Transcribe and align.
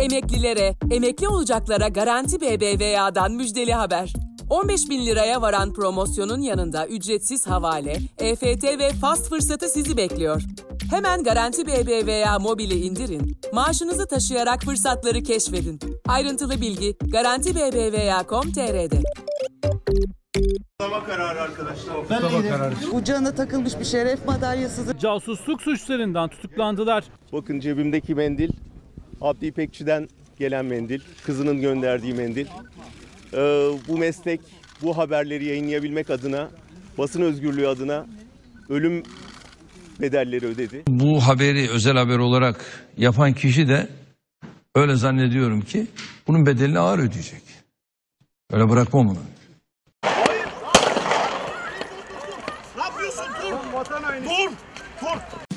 Emeklilere, 0.00 0.74
emekli 0.90 1.28
olacaklara 1.28 1.88
Garanti 1.88 2.40
BBVA'dan 2.40 3.32
müjdeli 3.32 3.72
haber. 3.72 4.12
15 4.50 4.90
bin 4.90 5.06
liraya 5.06 5.42
varan 5.42 5.72
promosyonun 5.72 6.40
yanında 6.40 6.86
ücretsiz 6.86 7.46
havale, 7.46 7.96
EFT 8.18 8.64
ve 8.64 8.90
fast 9.00 9.28
fırsatı 9.28 9.68
sizi 9.68 9.96
bekliyor. 9.96 10.42
Hemen 10.90 11.22
Garanti 11.22 11.66
BBVA 11.66 12.38
mobili 12.38 12.74
indirin, 12.74 13.38
maaşınızı 13.52 14.06
taşıyarak 14.06 14.62
fırsatları 14.62 15.22
keşfedin. 15.22 15.80
Ayrıntılı 16.08 16.60
bilgi 16.60 16.96
garantibbva.com.tr'de. 17.00 19.02
Tutuklama 20.34 21.06
kararı 21.06 21.40
arkadaşlar. 21.40 21.94
Tutuklama 21.94 22.42
kararı. 22.42 22.74
Ucağına 22.92 23.34
takılmış 23.34 23.78
bir 23.80 23.84
şeref 23.84 24.26
madalyası. 24.26 24.98
Casusluk 24.98 25.62
suçlarından 25.62 26.28
tutuklandılar. 26.28 27.04
Bakın 27.32 27.60
cebimdeki 27.60 28.14
mendil 28.14 28.50
Abdi 29.20 29.46
İpekçi'den 29.46 30.08
gelen 30.38 30.64
mendil. 30.64 31.00
Kızının 31.26 31.60
gönderdiği 31.60 32.14
mendil. 32.14 32.46
Ee, 33.34 33.38
bu 33.88 33.98
meslek 33.98 34.40
bu 34.82 34.98
haberleri 34.98 35.44
yayınlayabilmek 35.44 36.10
adına 36.10 36.50
basın 36.98 37.22
özgürlüğü 37.22 37.68
adına 37.68 38.06
ölüm 38.68 39.02
bedelleri 40.00 40.46
ödedi. 40.46 40.82
Bu 40.88 41.20
haberi 41.20 41.70
özel 41.70 41.96
haber 41.96 42.18
olarak 42.18 42.64
yapan 42.96 43.32
kişi 43.32 43.68
de 43.68 43.88
öyle 44.74 44.96
zannediyorum 44.96 45.60
ki 45.60 45.86
bunun 46.28 46.46
bedelini 46.46 46.78
ağır 46.78 46.98
ödeyecek. 46.98 47.42
Öyle 48.52 48.68
bırakmam 48.68 49.08
onu. 49.08 49.18
Ne 52.76 52.82
yapıyorsun? 52.82 53.24
Dur. 53.42 53.56
Dur. 54.24 54.50
Dur. 55.02 55.49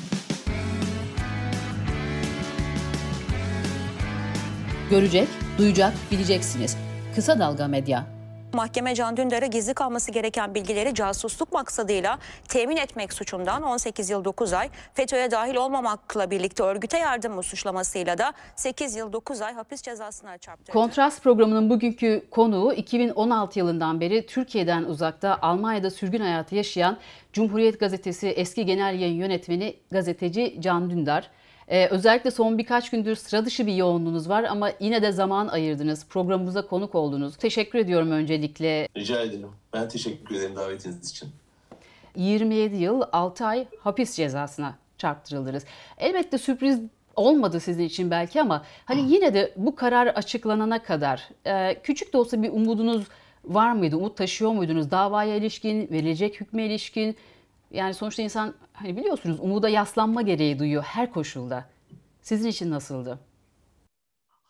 Görecek, 4.90 5.28
duyacak, 5.58 5.92
bileceksiniz. 6.10 6.76
Kısa 7.14 7.38
Dalga 7.38 7.68
Medya. 7.68 8.06
Mahkeme 8.52 8.94
Can 8.94 9.16
Dündar'a 9.16 9.46
gizli 9.46 9.74
kalması 9.74 10.12
gereken 10.12 10.54
bilgileri 10.54 10.94
casusluk 10.94 11.52
maksadıyla 11.52 12.18
temin 12.48 12.76
etmek 12.76 13.12
suçundan 13.12 13.62
18 13.62 14.10
yıl 14.10 14.24
9 14.24 14.52
ay, 14.52 14.68
FETÖ'ye 14.94 15.30
dahil 15.30 15.54
olmamakla 15.54 16.30
birlikte 16.30 16.62
örgüte 16.62 16.98
yardım 16.98 17.42
suçlamasıyla 17.42 18.18
da 18.18 18.32
8 18.56 18.96
yıl 18.96 19.12
9 19.12 19.40
ay 19.42 19.54
hapis 19.54 19.82
cezasına 19.82 20.38
çarptırdı. 20.38 20.72
Kontrast 20.72 21.22
programının 21.22 21.70
bugünkü 21.70 22.26
konuğu 22.30 22.72
2016 22.72 23.58
yılından 23.58 24.00
beri 24.00 24.26
Türkiye'den 24.26 24.84
uzakta 24.84 25.38
Almanya'da 25.42 25.90
sürgün 25.90 26.20
hayatı 26.20 26.54
yaşayan 26.54 26.98
Cumhuriyet 27.32 27.80
Gazetesi 27.80 28.28
eski 28.28 28.66
genel 28.66 29.00
yayın 29.00 29.16
yönetmeni 29.16 29.76
gazeteci 29.90 30.56
Can 30.60 30.90
Dündar. 30.90 31.30
Ee, 31.68 31.86
özellikle 31.86 32.30
son 32.30 32.58
birkaç 32.58 32.90
gündür 32.90 33.16
sıra 33.16 33.44
dışı 33.44 33.66
bir 33.66 33.74
yoğunluğunuz 33.74 34.28
var 34.28 34.44
ama 34.44 34.70
yine 34.80 35.02
de 35.02 35.12
zaman 35.12 35.48
ayırdınız. 35.48 36.06
Programımıza 36.08 36.66
konuk 36.66 36.94
oldunuz. 36.94 37.36
Teşekkür 37.36 37.78
ediyorum 37.78 38.10
öncelikle. 38.10 38.88
Rica 38.96 39.20
ederim. 39.20 39.48
Ben 39.72 39.88
teşekkür 39.88 40.34
ederim 40.34 40.56
davetiniz 40.56 41.10
için. 41.10 41.28
27 42.16 42.76
yıl 42.76 43.02
6 43.12 43.46
ay 43.46 43.66
hapis 43.80 44.16
cezasına 44.16 44.74
çarptırıldınız. 44.98 45.64
Elbette 45.98 46.38
sürpriz 46.38 46.80
olmadı 47.16 47.60
sizin 47.60 47.84
için 47.84 48.10
belki 48.10 48.40
ama 48.40 48.62
hani 48.84 49.12
yine 49.12 49.34
de 49.34 49.52
bu 49.56 49.76
karar 49.76 50.06
açıklanana 50.06 50.82
kadar 50.82 51.28
e, 51.46 51.80
küçük 51.82 52.12
de 52.12 52.18
olsa 52.18 52.42
bir 52.42 52.52
umudunuz 52.52 53.04
var 53.44 53.72
mıydı? 53.72 53.96
Umut 53.96 54.16
taşıyor 54.16 54.50
muydunuz? 54.52 54.90
Davaya 54.90 55.36
ilişkin, 55.36 55.88
verilecek 55.90 56.40
hükme 56.40 56.66
ilişkin? 56.66 57.16
Yani 57.74 57.94
sonuçta 57.94 58.22
insan 58.22 58.54
hani 58.72 58.96
biliyorsunuz 58.96 59.36
umuda 59.40 59.68
yaslanma 59.68 60.22
gereği 60.22 60.58
duyuyor 60.58 60.82
her 60.82 61.12
koşulda. 61.12 61.68
Sizin 62.22 62.48
için 62.48 62.70
nasıldı? 62.70 63.18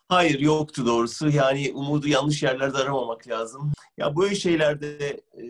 Hayır 0.09 0.39
yoktu 0.39 0.85
doğrusu. 0.85 1.29
Yani 1.29 1.71
umudu 1.75 2.07
yanlış 2.07 2.43
yerlerde 2.43 2.77
aramamak 2.77 3.27
lazım. 3.27 3.71
Ya 3.97 4.15
böyle 4.15 4.35
şeylerde 4.35 5.21
e, 5.37 5.43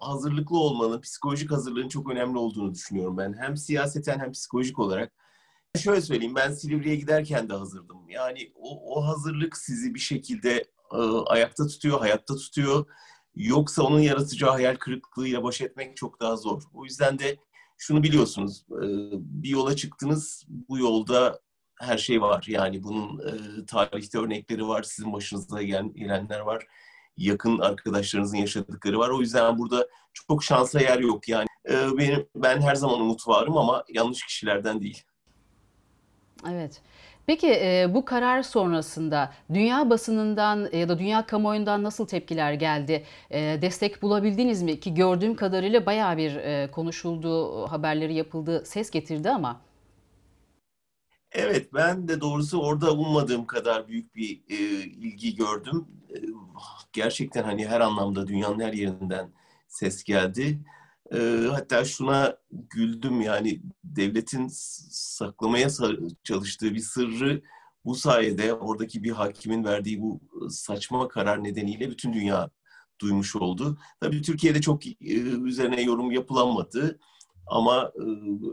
hazırlıklı 0.00 0.58
olmanın, 0.58 1.00
psikolojik 1.00 1.50
hazırlığın 1.50 1.88
çok 1.88 2.10
önemli 2.10 2.38
olduğunu 2.38 2.74
düşünüyorum 2.74 3.18
ben. 3.18 3.32
Hem 3.32 3.56
siyaseten 3.56 4.18
hem 4.18 4.32
psikolojik 4.32 4.78
olarak. 4.78 5.12
Şöyle 5.78 6.00
söyleyeyim 6.00 6.34
ben 6.34 6.52
Silivri'ye 6.52 6.96
giderken 6.96 7.48
de 7.48 7.54
hazırdım. 7.54 8.08
Yani 8.08 8.52
o, 8.54 8.94
o 8.94 9.06
hazırlık 9.06 9.56
sizi 9.56 9.94
bir 9.94 10.00
şekilde 10.00 10.64
e, 10.92 10.96
ayakta 11.26 11.66
tutuyor, 11.66 12.00
hayatta 12.00 12.36
tutuyor. 12.36 12.86
Yoksa 13.34 13.82
onun 13.82 14.00
yaratacağı 14.00 14.50
hayal 14.50 14.76
kırıklığıyla 14.76 15.42
baş 15.44 15.60
etmek 15.60 15.96
çok 15.96 16.20
daha 16.20 16.36
zor. 16.36 16.62
O 16.74 16.84
yüzden 16.84 17.18
de 17.18 17.36
şunu 17.78 18.02
biliyorsunuz, 18.02 18.64
e, 18.70 18.86
bir 19.12 19.48
yola 19.48 19.76
çıktınız, 19.76 20.44
bu 20.48 20.78
yolda 20.78 21.40
her 21.80 21.98
şey 21.98 22.22
var. 22.22 22.44
Yani 22.48 22.82
bunun 22.82 23.18
e, 23.18 23.66
tarihte 23.66 24.18
örnekleri 24.18 24.68
var, 24.68 24.82
sizin 24.82 25.12
başınıza 25.12 25.62
gelen, 25.62 25.92
gelenler 25.94 26.40
var, 26.40 26.66
yakın 27.16 27.58
arkadaşlarınızın 27.58 28.36
yaşadıkları 28.36 28.98
var. 28.98 29.08
O 29.08 29.20
yüzden 29.20 29.58
burada 29.58 29.88
çok 30.12 30.44
şansa 30.44 30.80
yer 30.80 30.98
yok. 30.98 31.28
Yani 31.28 31.46
e, 31.70 31.98
benim 31.98 32.26
ben 32.36 32.60
her 32.60 32.74
zaman 32.74 33.00
umut 33.00 33.28
varım 33.28 33.56
ama 33.56 33.84
yanlış 33.88 34.26
kişilerden 34.26 34.82
değil. 34.82 35.02
Evet. 36.48 36.82
Peki 37.26 37.46
e, 37.48 37.86
bu 37.94 38.04
karar 38.04 38.42
sonrasında 38.42 39.32
dünya 39.54 39.90
basınından 39.90 40.68
ya 40.72 40.88
da 40.88 40.98
dünya 40.98 41.26
kamuoyundan 41.26 41.82
nasıl 41.82 42.06
tepkiler 42.06 42.52
geldi? 42.52 43.04
E, 43.30 43.58
destek 43.62 44.02
bulabildiniz 44.02 44.62
mi? 44.62 44.80
Ki 44.80 44.94
gördüğüm 44.94 45.36
kadarıyla 45.36 45.86
bayağı 45.86 46.16
bir 46.16 46.36
e, 46.36 46.70
konuşuldu, 46.70 47.62
haberleri 47.66 48.14
yapıldı, 48.14 48.62
ses 48.66 48.90
getirdi 48.90 49.30
ama. 49.30 49.60
Evet, 51.32 51.74
ben 51.74 52.08
de 52.08 52.20
doğrusu 52.20 52.60
orada 52.62 52.92
ummadığım 52.92 53.46
kadar 53.46 53.88
büyük 53.88 54.14
bir 54.14 54.42
e, 54.48 54.54
ilgi 54.84 55.34
gördüm. 55.36 55.86
E, 56.10 56.16
gerçekten 56.92 57.44
hani 57.44 57.66
her 57.66 57.80
anlamda 57.80 58.26
dünyanın 58.26 58.60
her 58.60 58.72
yerinden 58.72 59.30
ses 59.68 60.04
geldi. 60.04 60.58
E, 61.14 61.18
hatta 61.50 61.84
şuna 61.84 62.36
güldüm 62.50 63.20
yani 63.20 63.62
devletin 63.84 64.48
saklamaya 64.90 65.68
çalıştığı 66.24 66.74
bir 66.74 66.80
sırrı 66.80 67.42
bu 67.84 67.94
sayede 67.94 68.54
oradaki 68.54 69.02
bir 69.02 69.10
hakimin 69.10 69.64
verdiği 69.64 70.00
bu 70.00 70.20
saçma 70.50 71.08
karar 71.08 71.44
nedeniyle 71.44 71.90
bütün 71.90 72.12
dünya 72.12 72.50
duymuş 73.00 73.36
oldu. 73.36 73.78
Tabii 74.00 74.22
Türkiye'de 74.22 74.60
çok 74.60 74.86
e, 74.86 74.92
üzerine 75.44 75.82
yorum 75.82 76.10
yapılamadı 76.10 76.98
ama 77.46 77.92
e, 77.96 78.04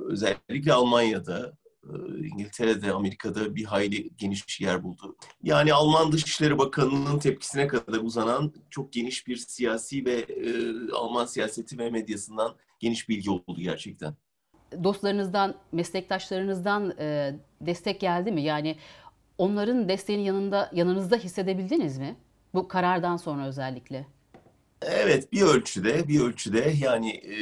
özellikle 0.07 0.74
Almanya'da 0.74 1.57
İngiltere'de, 2.34 2.92
Amerika'da 2.92 3.56
bir 3.56 3.66
hayli 3.66 4.09
geniş 4.18 4.62
yer 4.62 4.84
buldu. 4.84 5.16
Yani 5.44 5.74
Alman 5.74 6.12
Dışişleri 6.12 6.58
Bakanı'nın 6.58 7.20
tepkisine 7.20 7.68
kadar 7.68 8.00
uzanan 8.00 8.53
çok 8.70 8.94
geniş 8.94 9.28
bir 9.28 9.36
siyasi 9.36 10.06
ve 10.06 10.14
e, 10.14 10.92
Alman 10.92 11.25
siyaseti 11.25 11.78
ve 11.78 11.90
medyasından 11.90 12.56
geniş 12.80 13.09
bilgi 13.09 13.31
oldu 13.31 13.56
gerçekten. 13.58 14.14
Dostlarınızdan, 14.84 15.56
meslektaşlarınızdan 15.72 16.94
e, 17.00 17.36
destek 17.62 18.00
geldi 18.00 18.31
mi? 18.31 18.42
Yani 18.42 18.75
onların 19.38 19.90
desteğini 19.90 20.25
yanında 20.25 20.72
yanınızda 20.74 21.16
hissedebildiniz 21.16 21.98
mi? 21.98 22.16
Bu 22.54 22.68
karardan 22.68 23.18
sonra 23.18 23.48
özellikle. 23.48 24.08
Evet, 24.81 25.31
bir 25.31 25.42
ölçüde, 25.42 26.08
bir 26.08 26.19
ölçüde 26.19 26.74
yani 26.81 27.09
e, 27.12 27.38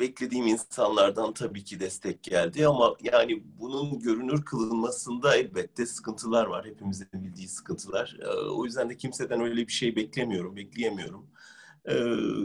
beklediğim 0.00 0.46
insanlardan 0.46 1.34
tabii 1.34 1.64
ki 1.64 1.80
destek 1.80 2.22
geldi 2.22 2.66
ama 2.66 2.96
yani 3.00 3.42
bunun 3.44 3.98
görünür 3.98 4.44
kılınmasında 4.44 5.36
elbette 5.36 5.86
sıkıntılar 5.86 6.46
var. 6.46 6.66
Hepimizin 6.66 7.08
bildiği 7.12 7.48
sıkıntılar. 7.48 8.18
O 8.50 8.64
yüzden 8.64 8.90
de 8.90 8.96
kimseden 8.96 9.40
öyle 9.40 9.66
bir 9.66 9.72
şey 9.72 9.96
beklemiyorum, 9.96 10.56
bekleyemiyorum. 10.56 11.26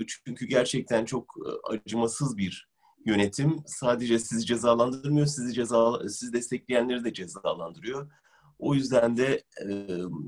Çünkü 0.07 0.45
gerçekten 0.45 1.05
çok 1.05 1.35
acımasız 1.69 2.37
bir 2.37 2.69
yönetim. 3.05 3.63
Sadece 3.65 4.19
sizi 4.19 4.45
cezalandırmıyor, 4.45 5.27
sizi 5.27 5.53
ceza 5.53 6.09
sizi 6.09 6.33
destekleyenleri 6.33 7.03
de 7.03 7.13
cezalandırıyor. 7.13 8.11
O 8.59 8.75
yüzden 8.75 9.17
de 9.17 9.43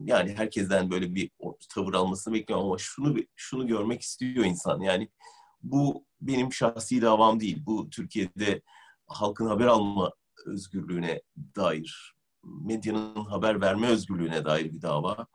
yani 0.05 0.33
herkesten 0.33 0.91
böyle 0.91 1.15
bir 1.15 1.31
tavır 1.69 1.93
almasını 1.93 2.33
bekliyorum 2.33 2.65
ama 2.65 2.77
şunu 2.77 3.15
şunu 3.35 3.67
görmek 3.67 4.01
istiyor 4.01 4.45
insan. 4.45 4.81
Yani 4.81 5.09
bu 5.63 6.05
benim 6.21 6.53
şahsi 6.53 7.01
davam 7.01 7.39
değil. 7.39 7.63
Bu 7.65 7.89
Türkiye'de 7.89 8.61
halkın 9.07 9.47
haber 9.47 9.65
alma 9.65 10.11
özgürlüğüne 10.45 11.21
dair, 11.55 12.13
medyanın 12.43 13.25
haber 13.25 13.61
verme 13.61 13.87
özgürlüğüne 13.87 14.45
dair 14.45 14.73
bir 14.73 14.81
dava. 14.81 15.27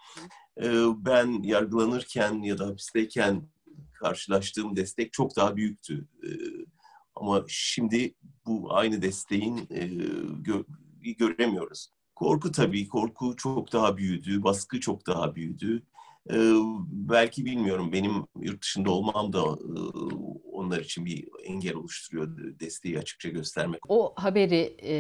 Ee, 0.63 0.85
ben 0.97 1.43
yargılanırken 1.43 2.43
ya 2.43 2.59
da 2.59 2.67
hapisteyken 2.67 3.49
karşılaştığım 3.93 4.77
destek 4.77 5.13
çok 5.13 5.37
daha 5.37 5.57
büyüktü. 5.57 6.09
Ee, 6.25 6.29
ama 7.15 7.45
şimdi 7.49 8.15
bu 8.47 8.75
aynı 8.75 9.03
desteğin 9.03 9.57
e, 9.71 9.87
gö 10.43 10.63
göremiyoruz. 11.19 11.89
Korku 12.15 12.53
tabii, 12.53 12.89
korku 12.89 13.37
çok 13.37 13.73
daha 13.73 13.97
büyüdü, 13.97 14.43
baskı 14.43 14.81
çok 14.81 15.07
daha 15.07 15.35
büyüdü. 15.35 15.83
Ee, 16.31 16.53
belki 16.91 17.45
bilmiyorum 17.45 17.93
benim 17.93 18.13
yurt 18.41 18.63
dışında 18.63 18.91
olmam 18.91 19.33
da 19.33 19.39
e, 19.41 19.81
onlar 20.53 20.81
için 20.81 21.05
bir 21.05 21.29
engel 21.45 21.75
oluşturuyor 21.75 22.29
desteği 22.61 22.99
açıkça 22.99 23.29
göstermek. 23.29 23.81
O 23.91 24.13
haberi 24.17 24.77
e, 24.79 24.95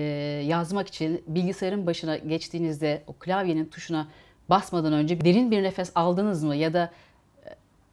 yazmak 0.46 0.88
için 0.88 1.24
bilgisayarın 1.26 1.86
başına 1.86 2.16
geçtiğinizde 2.16 3.02
o 3.06 3.12
klavyenin 3.12 3.64
tuşuna 3.64 4.08
basmadan 4.48 4.92
önce 4.92 5.20
derin 5.20 5.50
bir 5.50 5.62
nefes 5.62 5.92
aldınız 5.94 6.44
mı 6.44 6.56
ya 6.56 6.74
da 6.74 6.92
e, 7.44 7.48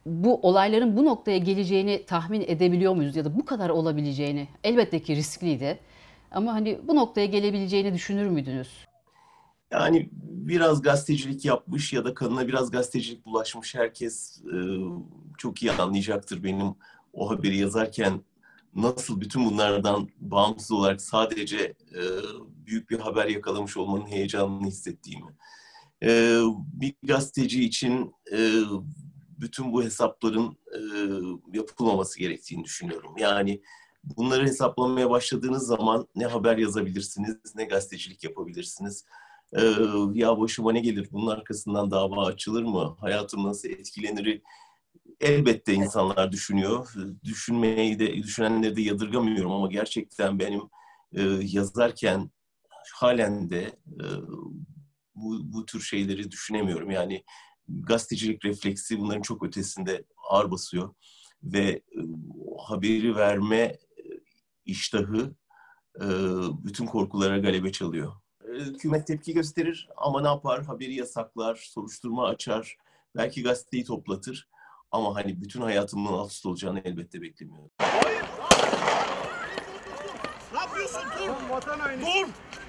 bu 0.06 0.40
olayların 0.42 0.96
bu 0.96 1.04
noktaya 1.04 1.38
geleceğini 1.38 2.04
tahmin 2.06 2.40
edebiliyor 2.40 2.94
muyuz 2.94 3.16
ya 3.16 3.24
da 3.24 3.36
bu 3.38 3.44
kadar 3.44 3.70
olabileceğini 3.70 4.48
elbette 4.64 5.02
ki 5.02 5.16
riskliydi 5.16 5.78
ama 6.30 6.52
hani 6.52 6.78
bu 6.88 6.96
noktaya 6.96 7.26
gelebileceğini 7.26 7.94
düşünür 7.94 8.26
müydünüz? 8.26 8.85
Yani 9.70 10.08
biraz 10.22 10.82
gazetecilik 10.82 11.44
yapmış 11.44 11.92
ya 11.92 12.04
da 12.04 12.14
kanına 12.14 12.48
biraz 12.48 12.70
gazetecilik 12.70 13.26
bulaşmış 13.26 13.74
herkes 13.74 14.42
e, 14.44 14.56
çok 15.38 15.62
iyi 15.62 15.72
anlayacaktır 15.72 16.42
benim 16.42 16.74
o 17.12 17.30
haberi 17.30 17.56
yazarken 17.56 18.20
nasıl 18.74 19.20
bütün 19.20 19.44
bunlardan 19.44 20.08
bağımsız 20.18 20.72
olarak 20.72 21.00
sadece 21.00 21.58
e, 21.94 22.02
büyük 22.66 22.90
bir 22.90 22.98
haber 22.98 23.26
yakalamış 23.26 23.76
olmanın 23.76 24.06
heyecanını 24.06 24.66
hissettiğimi. 24.66 25.36
E, 26.02 26.40
bir 26.72 26.94
gazeteci 27.02 27.64
için 27.64 28.14
e, 28.32 28.60
bütün 29.38 29.72
bu 29.72 29.82
hesapların 29.82 30.56
e, 30.74 30.78
yapılmaması 31.58 32.18
gerektiğini 32.18 32.64
düşünüyorum. 32.64 33.14
Yani 33.18 33.62
bunları 34.04 34.46
hesaplamaya 34.46 35.10
başladığınız 35.10 35.66
zaman 35.66 36.08
ne 36.14 36.26
haber 36.26 36.58
yazabilirsiniz, 36.58 37.36
ne 37.54 37.64
gazetecilik 37.64 38.24
yapabilirsiniz. 38.24 39.04
Ee, 39.52 39.74
ya 40.14 40.40
başıma 40.40 40.72
ne 40.72 40.80
gelir, 40.80 41.08
bunun 41.12 41.26
arkasından 41.26 41.90
dava 41.90 42.26
açılır 42.26 42.62
mı, 42.62 42.96
hayatım 43.00 43.44
nasıl 43.44 43.68
etkilenir? 43.68 44.42
Elbette 45.20 45.74
insanlar 45.74 46.32
düşünüyor. 46.32 46.94
Düşünmeyi 47.24 47.98
de, 47.98 48.22
düşünenleri 48.22 48.76
de 48.76 48.82
yadırgamıyorum 48.82 49.52
ama 49.52 49.68
gerçekten 49.68 50.38
benim 50.38 50.62
e, 51.12 51.22
yazarken 51.42 52.30
halen 52.94 53.50
de 53.50 53.62
e, 53.86 54.04
bu, 55.14 55.52
bu 55.52 55.66
tür 55.66 55.80
şeyleri 55.80 56.30
düşünemiyorum. 56.30 56.90
Yani 56.90 57.24
gazetecilik 57.68 58.44
refleksi 58.44 58.98
bunların 58.98 59.22
çok 59.22 59.44
ötesinde 59.44 60.04
ağır 60.30 60.50
basıyor 60.50 60.94
ve 61.42 61.62
e, 61.68 61.82
haberi 62.58 63.16
verme 63.16 63.78
iştahı 64.66 65.34
e, 66.00 66.06
bütün 66.64 66.86
korkulara 66.86 67.38
galebe 67.38 67.72
çalıyor. 67.72 68.12
Hükümet 68.58 69.06
tepki 69.06 69.34
gösterir 69.34 69.88
ama 69.96 70.20
ne 70.20 70.28
yapar? 70.28 70.64
Haberi 70.64 70.94
yasaklar, 70.94 71.56
soruşturma 71.56 72.26
açar, 72.26 72.76
belki 73.16 73.42
gazeteyi 73.42 73.84
toplatır. 73.84 74.48
Ama 74.90 75.14
hani 75.14 75.40
bütün 75.40 75.60
hayatımın 75.60 76.12
alt 76.12 76.30
üst 76.30 76.46
olacağını 76.46 76.80
elbette 76.84 77.22
beklemiyorum. 77.22 77.70
Ne 80.52 80.58
yapıyorsun? 80.58 81.00
Dur! 81.18 81.50
Vatan 81.50 81.80
Dur! 82.00 82.28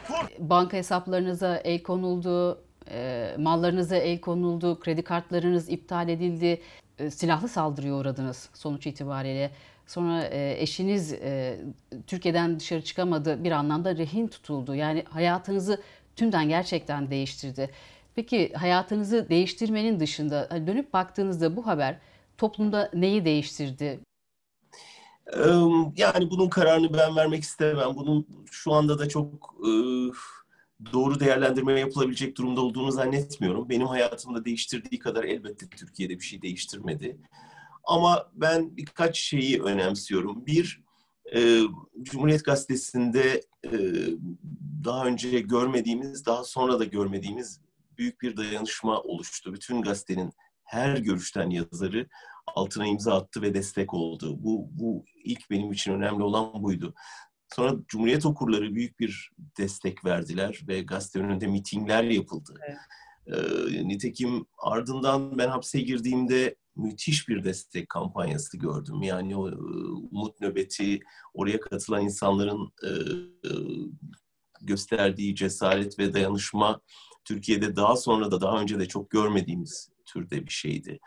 Dur! 0.09 0.49
Banka 0.49 0.77
hesaplarınıza 0.77 1.57
el 1.57 1.83
konuldu, 1.83 2.63
e, 2.91 3.35
mallarınıza 3.39 3.95
el 3.95 4.21
konuldu, 4.21 4.79
kredi 4.79 5.03
kartlarınız 5.03 5.69
iptal 5.69 6.09
edildi, 6.09 6.61
e, 6.97 7.11
silahlı 7.11 7.47
saldırıya 7.47 7.93
uğradınız 7.93 8.49
sonuç 8.53 8.87
itibariyle. 8.87 9.51
Sonra 9.87 10.23
e, 10.23 10.61
eşiniz 10.61 11.13
e, 11.13 11.59
Türkiye'den 12.07 12.59
dışarı 12.59 12.81
çıkamadı, 12.81 13.43
bir 13.43 13.51
anlamda 13.51 13.97
rehin 13.97 14.27
tutuldu. 14.27 14.75
Yani 14.75 15.03
hayatınızı 15.09 15.81
tümden 16.15 16.49
gerçekten 16.49 17.11
değiştirdi. 17.11 17.69
Peki 18.15 18.53
hayatınızı 18.53 19.29
değiştirmenin 19.29 19.99
dışında 19.99 20.47
hani 20.49 20.67
dönüp 20.67 20.93
baktığınızda 20.93 21.55
bu 21.55 21.67
haber 21.67 21.97
toplumda 22.37 22.91
neyi 22.93 23.25
değiştirdi? 23.25 23.99
Yani 25.97 26.29
bunun 26.29 26.49
kararını 26.49 26.93
ben 26.93 27.15
vermek 27.15 27.43
istemem. 27.43 27.95
Bunun 27.95 28.27
şu 28.51 28.73
anda 28.73 28.99
da 28.99 29.09
çok 29.09 29.55
doğru 30.93 31.19
değerlendirme 31.19 31.79
yapılabilecek 31.79 32.37
durumda 32.37 32.61
olduğunu 32.61 32.91
zannetmiyorum. 32.91 33.69
Benim 33.69 33.87
hayatımda 33.87 34.45
değiştirdiği 34.45 34.99
kadar 34.99 35.23
elbette 35.23 35.67
Türkiye'de 35.67 36.13
bir 36.13 36.23
şey 36.23 36.41
değiştirmedi. 36.41 37.17
Ama 37.87 38.31
ben 38.33 38.77
birkaç 38.77 39.19
şeyi 39.19 39.61
önemsiyorum. 39.63 40.45
Bir, 40.45 40.83
e, 41.35 41.61
Cumhuriyet 42.01 42.45
Gazetesi'nde 42.45 43.41
e, 43.65 43.71
daha 44.85 45.05
önce 45.05 45.39
görmediğimiz, 45.39 46.25
daha 46.25 46.43
sonra 46.43 46.79
da 46.79 46.83
görmediğimiz 46.83 47.61
büyük 47.97 48.21
bir 48.21 48.37
dayanışma 48.37 49.01
oluştu. 49.01 49.53
Bütün 49.53 49.81
gazetenin 49.81 50.31
her 50.63 50.97
görüşten 50.97 51.49
yazarı 51.49 52.07
altına 52.47 52.87
imza 52.87 53.15
attı 53.15 53.41
ve 53.41 53.53
destek 53.53 53.93
oldu. 53.93 54.43
Bu, 54.43 54.67
bu 54.71 55.05
ilk 55.23 55.49
benim 55.49 55.71
için 55.71 55.93
önemli 55.93 56.23
olan 56.23 56.63
buydu. 56.63 56.93
Sonra 57.55 57.75
Cumhuriyet 57.87 58.25
okurları 58.25 58.75
büyük 58.75 58.99
bir 58.99 59.31
destek 59.57 60.05
verdiler 60.05 60.61
ve 60.67 60.81
gazete 60.81 61.19
önünde 61.19 61.47
mitingler 61.47 62.03
yapıldı. 62.03 62.53
Evet. 62.67 62.77
Ee, 63.27 63.87
nitekim 63.87 64.45
ardından 64.57 65.37
ben 65.37 65.47
hapse 65.47 65.81
girdiğimde 65.81 66.55
müthiş 66.77 67.29
bir 67.29 67.43
destek 67.43 67.89
kampanyası 67.89 68.57
gördüm. 68.57 69.01
Yani 69.01 69.37
o 69.37 69.51
umut 70.11 70.41
nöbeti, 70.41 70.99
oraya 71.33 71.59
katılan 71.59 72.03
insanların 72.03 72.71
gösterdiği 74.61 75.35
cesaret 75.35 75.99
ve 75.99 76.13
dayanışma 76.13 76.81
Türkiye'de 77.25 77.75
daha 77.75 77.95
sonra 77.95 78.31
da 78.31 78.41
daha 78.41 78.61
önce 78.61 78.79
de 78.79 78.87
çok 78.87 79.09
görmediğimiz 79.09 79.89
türde 80.05 80.45
bir 80.45 80.51
şeydi. 80.51 80.99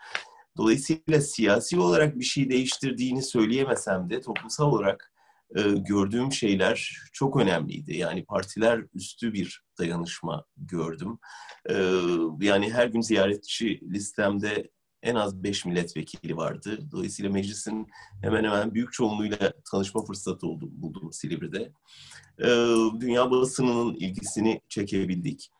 Dolayısıyla 0.57 1.21
siyasi 1.21 1.79
olarak 1.79 2.19
bir 2.19 2.25
şey 2.25 2.49
değiştirdiğini 2.49 3.23
söyleyemesem 3.23 4.09
de 4.09 4.21
toplumsal 4.21 4.71
olarak 4.71 5.13
e, 5.55 5.61
gördüğüm 5.61 6.31
şeyler 6.31 6.97
çok 7.13 7.37
önemliydi. 7.37 7.97
Yani 7.97 8.25
partiler 8.25 8.85
üstü 8.93 9.33
bir 9.33 9.63
dayanışma 9.79 10.45
gördüm. 10.57 11.19
E, 11.69 11.73
yani 12.41 12.73
her 12.73 12.87
gün 12.87 13.01
ziyaretçi 13.01 13.81
listemde 13.83 14.69
en 15.03 15.15
az 15.15 15.43
5 15.43 15.65
milletvekili 15.65 16.37
vardı. 16.37 16.79
Dolayısıyla 16.91 17.31
meclisin 17.31 17.87
hemen 18.21 18.43
hemen 18.43 18.73
büyük 18.73 18.93
çoğunluğuyla 18.93 19.53
tanışma 19.71 20.05
fırsatı 20.05 20.47
oldu, 20.47 20.69
buldum 20.71 21.13
Silivri'de. 21.13 21.71
Ee, 22.39 22.45
dünya 22.99 23.31
basınının 23.31 23.93
ilgisini 23.95 24.61
çekebildik. 24.69 25.51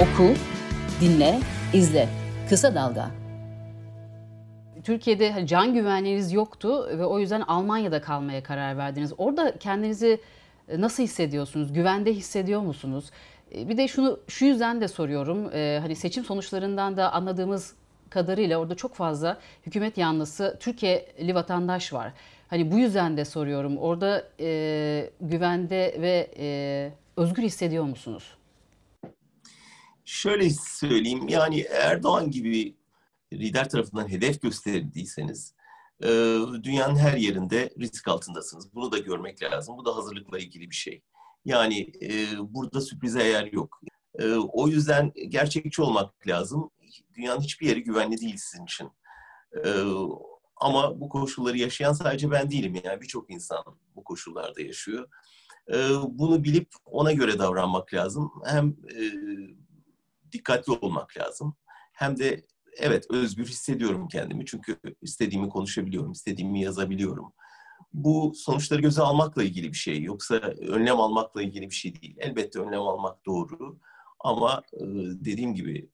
Oku, 0.00 0.34
dinle, 1.00 1.40
izle. 1.74 2.08
Kısa 2.48 2.74
Dalga. 2.74 3.10
Türkiye'de 4.84 5.46
can 5.46 5.74
güvenliğiniz 5.74 6.32
yoktu 6.32 6.86
ve 6.98 7.04
o 7.04 7.18
yüzden 7.18 7.40
Almanya'da 7.40 8.00
kalmaya 8.00 8.42
karar 8.42 8.76
verdiniz. 8.76 9.12
Orada 9.18 9.58
kendinizi 9.58 10.20
nasıl 10.78 11.02
hissediyorsunuz? 11.02 11.72
Güvende 11.72 12.12
hissediyor 12.12 12.60
musunuz? 12.60 13.10
E, 13.54 13.68
bir 13.68 13.76
de 13.76 13.88
şunu 13.88 14.20
şu 14.28 14.44
yüzden 14.44 14.80
de 14.80 14.88
soruyorum. 14.88 15.50
Ee, 15.52 15.78
hani 15.82 15.96
seçim 15.96 16.24
sonuçlarından 16.24 16.96
da 16.96 17.12
anladığımız 17.12 17.74
kadarıyla 18.10 18.58
orada 18.58 18.74
çok 18.74 18.94
fazla 18.94 19.40
hükümet 19.66 19.98
yanlısı 19.98 20.56
Türkiye'li 20.60 21.34
vatandaş 21.34 21.92
var. 21.92 22.12
Hani 22.48 22.70
bu 22.70 22.78
yüzden 22.78 23.16
de 23.16 23.24
soruyorum. 23.24 23.76
Orada 23.76 24.28
e, 24.40 25.10
güvende 25.20 25.96
ve 26.00 26.34
e, 26.38 26.92
özgür 27.16 27.42
hissediyor 27.42 27.84
musunuz? 27.84 28.36
Şöyle 30.04 30.50
söyleyeyim. 30.50 31.28
Yani 31.28 31.60
Erdoğan 31.60 32.30
gibi 32.30 32.76
lider 33.32 33.68
tarafından 33.68 34.08
hedef 34.08 34.42
gösterildiyseniz 34.42 35.54
e, 36.02 36.08
dünyanın 36.62 36.96
her 36.96 37.16
yerinde 37.16 37.70
risk 37.80 38.08
altındasınız. 38.08 38.74
Bunu 38.74 38.92
da 38.92 38.98
görmek 38.98 39.42
lazım. 39.42 39.76
Bu 39.78 39.84
da 39.84 39.96
hazırlıkla 39.96 40.38
ilgili 40.38 40.70
bir 40.70 40.74
şey. 40.74 41.02
Yani 41.44 41.92
e, 42.02 42.38
burada 42.38 42.80
sürprize 42.80 43.24
yer 43.24 43.52
yok. 43.52 43.80
E, 44.18 44.32
o 44.34 44.68
yüzden 44.68 45.12
gerçekçi 45.28 45.82
olmak 45.82 46.26
lazım. 46.26 46.70
Dünyanın 47.14 47.40
hiçbir 47.40 47.66
yeri 47.66 47.82
güvenli 47.82 48.20
değil 48.20 48.36
sizin 48.36 48.64
için. 48.64 48.90
E, 49.64 49.68
ama 50.56 51.00
bu 51.00 51.08
koşulları 51.08 51.58
yaşayan 51.58 51.92
sadece 51.92 52.30
ben 52.30 52.50
değilim. 52.50 52.80
Yani 52.84 53.00
birçok 53.00 53.30
insan 53.30 53.64
bu 53.96 54.04
koşullarda 54.04 54.62
yaşıyor. 54.62 55.08
E, 55.72 55.76
bunu 56.08 56.44
bilip 56.44 56.68
ona 56.84 57.12
göre 57.12 57.38
davranmak 57.38 57.94
lazım. 57.94 58.32
Hem 58.44 58.68
e, 58.68 59.02
dikkatli 60.32 60.72
olmak 60.72 61.16
lazım. 61.18 61.56
Hem 61.92 62.18
de 62.18 62.46
evet 62.76 63.06
özgür 63.10 63.46
hissediyorum 63.46 64.08
kendimi. 64.08 64.46
Çünkü 64.46 64.76
istediğimi 65.02 65.48
konuşabiliyorum, 65.48 66.12
istediğimi 66.12 66.62
yazabiliyorum 66.62 67.32
bu 67.94 68.32
sonuçları 68.34 68.80
göze 68.80 69.02
almakla 69.02 69.42
ilgili 69.42 69.68
bir 69.68 69.76
şey. 69.76 70.02
Yoksa 70.02 70.34
önlem 70.60 71.00
almakla 71.00 71.42
ilgili 71.42 71.70
bir 71.70 71.74
şey 71.74 72.00
değil. 72.00 72.16
Elbette 72.18 72.58
önlem 72.60 72.80
almak 72.80 73.26
doğru. 73.26 73.78
Ama 74.20 74.62
e, 74.72 74.84
dediğim 75.24 75.54
gibi 75.54 75.90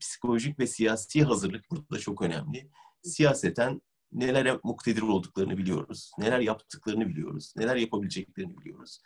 psikolojik 0.00 0.58
ve 0.58 0.66
siyasi 0.66 1.22
hazırlık 1.22 1.70
burada 1.70 1.98
çok 1.98 2.22
önemli. 2.22 2.70
Siyaseten 3.02 3.82
nelere 4.12 4.58
muktedir 4.64 5.02
olduklarını 5.02 5.58
biliyoruz. 5.58 6.12
Neler 6.18 6.40
yaptıklarını 6.40 7.08
biliyoruz. 7.08 7.54
Neler 7.56 7.76
yapabileceklerini 7.76 8.58
biliyoruz. 8.58 9.00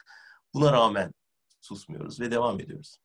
Buna 0.55 0.73
rağmen 0.73 1.13
susmuyoruz 1.61 2.21
ve 2.21 2.31
devam 2.31 2.61
ediyoruz. 2.61 2.99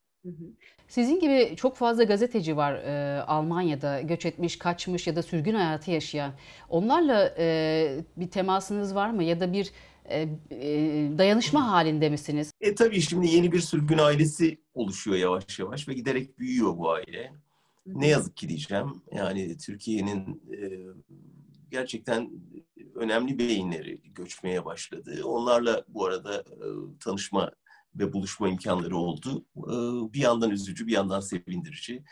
Sizin 0.88 1.20
gibi 1.20 1.56
çok 1.56 1.76
fazla 1.76 2.04
gazeteci 2.04 2.56
var 2.56 2.74
e, 2.74 3.22
Almanya'da 3.22 4.00
göç 4.00 4.26
etmiş, 4.26 4.58
kaçmış 4.58 5.06
ya 5.06 5.16
da 5.16 5.22
sürgün 5.22 5.54
hayatı 5.54 5.90
yaşayan. 5.90 6.32
Onlarla 6.68 7.34
e, 7.38 8.04
bir 8.16 8.30
temasınız 8.30 8.94
var 8.94 9.10
mı 9.10 9.24
ya 9.24 9.40
da 9.40 9.52
bir 9.52 9.72
e, 10.10 10.28
dayanışma 11.18 11.72
halinde 11.72 12.10
misiniz? 12.10 12.52
E 12.60 12.74
tabii 12.74 13.00
şimdi 13.00 13.26
yeni 13.26 13.52
bir 13.52 13.60
sürgün 13.60 13.98
ailesi 13.98 14.58
oluşuyor 14.74 15.16
yavaş 15.16 15.58
yavaş 15.58 15.88
ve 15.88 15.94
giderek 15.94 16.38
büyüyor 16.38 16.78
bu 16.78 16.90
aile. 16.90 17.32
Ne 17.86 18.08
yazık 18.08 18.36
ki 18.36 18.48
diyeceğim. 18.48 19.02
Yani 19.12 19.56
Türkiye'nin 19.58 20.42
e, 20.52 20.58
gerçekten 21.70 22.30
önemli 22.94 23.38
beyinleri 23.38 24.00
göçmeye 24.14 24.64
başladı. 24.64 25.20
Onlarla 25.24 25.84
bu 25.88 26.04
arada 26.04 26.34
e, 26.34 26.66
tanışma 27.04 27.50
ve 27.94 28.12
buluşma 28.12 28.48
imkanları 28.48 28.96
oldu. 28.96 29.44
E, 29.56 29.72
bir 30.12 30.20
yandan 30.20 30.50
üzücü, 30.50 30.86
bir 30.86 30.92
yandan 30.92 31.20
sevindirici. 31.20 32.04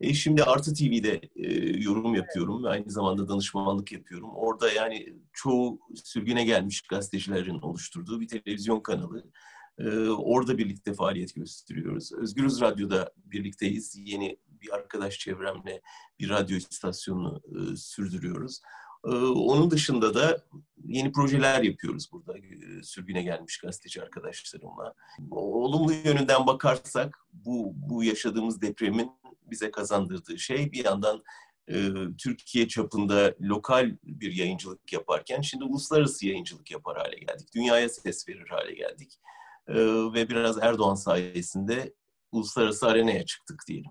E, 0.00 0.14
şimdi 0.14 0.44
Artı 0.44 0.74
TV'de 0.74 1.20
e, 1.36 1.52
yorum 1.82 2.14
yapıyorum 2.14 2.64
ve 2.64 2.68
aynı 2.68 2.90
zamanda 2.90 3.28
danışmanlık 3.28 3.92
yapıyorum. 3.92 4.30
Orada 4.34 4.72
yani 4.72 5.14
çoğu 5.32 5.80
sürgüne 6.04 6.44
gelmiş 6.44 6.80
gazetecilerin 6.82 7.58
oluşturduğu 7.58 8.20
bir 8.20 8.28
televizyon 8.28 8.80
kanalı. 8.80 9.30
E, 9.78 10.08
orada 10.08 10.58
birlikte 10.58 10.94
faaliyet 10.94 11.34
gösteriyoruz. 11.34 12.12
Özgürüz 12.12 12.60
Radyo'da 12.60 13.12
birlikteyiz. 13.16 13.96
Yeni 13.96 14.38
bir 14.48 14.74
arkadaş 14.74 15.18
çevremle 15.18 15.80
bir 16.20 16.28
radyo 16.28 16.56
istasyonunu 16.56 17.42
e, 17.44 17.76
sürdürüyoruz. 17.76 18.60
E, 19.04 19.10
onun 19.24 19.70
dışında 19.70 20.14
da 20.14 20.44
yeni 20.84 21.12
projeler 21.12 21.62
yapıyoruz 21.62 22.12
burada 22.12 22.38
e, 22.38 22.82
sürgüne 22.82 23.22
gelmiş 23.22 23.58
gazeteci 23.58 24.02
arkadaşlarımla. 24.02 24.94
Olumlu 25.30 25.92
yönünden 25.92 26.46
bakarsak 26.46 27.18
bu, 27.32 27.72
bu 27.74 28.04
yaşadığımız 28.04 28.62
depremin 28.62 29.10
bize 29.50 29.70
kazandırdığı 29.70 30.38
şey 30.38 30.72
bir 30.72 30.84
yandan 30.84 31.22
e, 31.68 31.92
Türkiye 32.18 32.68
çapında 32.68 33.34
lokal 33.40 33.96
bir 34.04 34.32
yayıncılık 34.32 34.92
yaparken 34.92 35.40
şimdi 35.40 35.64
uluslararası 35.64 36.26
yayıncılık 36.26 36.70
yapar 36.70 36.98
hale 36.98 37.16
geldik. 37.16 37.48
Dünyaya 37.54 37.88
ses 37.88 38.28
verir 38.28 38.48
hale 38.48 38.74
geldik. 38.74 39.20
E, 39.68 39.74
ve 40.14 40.28
biraz 40.28 40.58
Erdoğan 40.58 40.94
sayesinde 40.94 41.94
uluslararası 42.32 42.86
arenaya 42.86 43.24
çıktık 43.24 43.64
diyelim. 43.68 43.90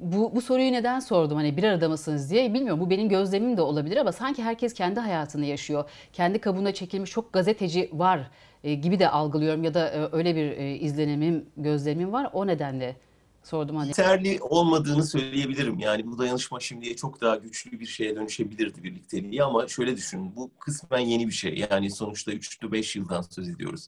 Bu, 0.00 0.34
bu 0.34 0.40
soruyu 0.40 0.72
neden 0.72 1.00
sordum 1.00 1.36
hani 1.36 1.56
bir 1.56 1.64
arada 1.64 1.88
mısınız 1.88 2.30
diye 2.30 2.54
bilmiyorum 2.54 2.80
bu 2.80 2.90
benim 2.90 3.08
gözlemim 3.08 3.56
de 3.56 3.62
olabilir 3.62 3.96
ama 3.96 4.12
sanki 4.12 4.42
herkes 4.42 4.74
kendi 4.74 5.00
hayatını 5.00 5.46
yaşıyor. 5.46 5.90
Kendi 6.12 6.38
kabuğuna 6.38 6.74
çekilmiş 6.74 7.10
çok 7.10 7.32
gazeteci 7.32 7.90
var 7.92 8.30
e, 8.64 8.74
gibi 8.74 8.98
de 8.98 9.08
algılıyorum 9.08 9.64
ya 9.64 9.74
da 9.74 9.88
e, 9.88 10.08
öyle 10.12 10.36
bir 10.36 10.50
e, 10.50 10.76
izlenimim 10.76 11.46
gözlemim 11.56 12.12
var 12.12 12.30
o 12.32 12.46
nedenle 12.46 12.96
sordum 13.42 13.76
hani. 13.76 13.88
Yeterli 13.88 14.38
olmadığını 14.40 15.06
söyleyebilirim. 15.06 15.78
Yani 15.78 16.06
bu 16.06 16.18
dayanışma 16.18 16.60
şimdiye 16.60 16.96
çok 16.96 17.20
daha 17.20 17.36
güçlü 17.36 17.80
bir 17.80 17.86
şeye 17.86 18.16
dönüşebilirdi 18.16 18.82
birlikteliği 18.82 19.44
ama 19.44 19.68
şöyle 19.68 19.96
düşünün 19.96 20.36
bu 20.36 20.50
kısmen 20.58 20.98
yeni 20.98 21.26
bir 21.26 21.32
şey. 21.32 21.66
Yani 21.70 21.90
sonuçta 21.90 22.32
3-5 22.32 22.98
yıldan 22.98 23.22
söz 23.22 23.48
ediyoruz. 23.48 23.86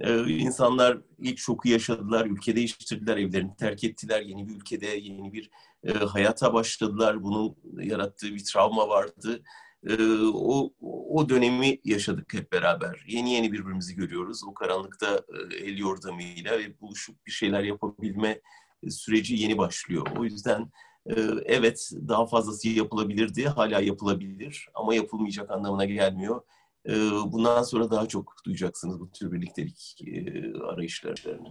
Ee, 0.00 0.28
insanlar 0.28 0.98
ilk 1.18 1.38
şoku 1.38 1.68
yaşadılar, 1.68 2.26
ülke 2.26 2.56
değiştirdiler, 2.56 3.16
evlerini 3.16 3.56
terk 3.56 3.84
ettiler, 3.84 4.20
yeni 4.22 4.48
bir 4.48 4.54
ülkede 4.54 4.86
yeni 4.86 5.32
bir 5.32 5.50
e, 5.84 5.92
hayata 5.92 6.54
başladılar. 6.54 7.22
Bunun 7.22 7.56
yarattığı 7.82 8.34
bir 8.34 8.44
travma 8.44 8.88
vardı. 8.88 9.42
E, 9.88 9.96
o, 10.34 10.72
o 11.08 11.28
dönemi 11.28 11.78
yaşadık 11.84 12.34
hep 12.34 12.52
beraber. 12.52 13.04
Yeni 13.08 13.34
yeni 13.34 13.52
birbirimizi 13.52 13.94
görüyoruz. 13.94 14.44
O 14.44 14.54
karanlıkta 14.54 15.22
e, 15.52 15.56
el 15.56 15.78
yordamıyla 15.78 16.58
ve 16.58 16.80
buluşup 16.80 17.26
bir 17.26 17.32
şeyler 17.32 17.62
yapabilme 17.62 18.40
süreci 18.88 19.34
yeni 19.34 19.58
başlıyor. 19.58 20.06
O 20.18 20.24
yüzden 20.24 20.72
e, 21.06 21.14
evet 21.44 21.90
daha 22.08 22.26
fazlası 22.26 22.68
yapılabilirdi, 22.68 23.46
hala 23.46 23.80
yapılabilir 23.80 24.68
ama 24.74 24.94
yapılmayacak 24.94 25.50
anlamına 25.50 25.84
gelmiyor. 25.84 26.40
E, 26.86 26.92
bundan 27.32 27.62
sonra 27.62 27.90
daha 27.90 28.06
çok 28.06 28.34
duyacaksınız 28.44 29.00
bu 29.00 29.10
tür 29.10 29.32
birliktelik 29.32 29.96
e, 30.06 30.42
arayışlarını. 30.62 31.48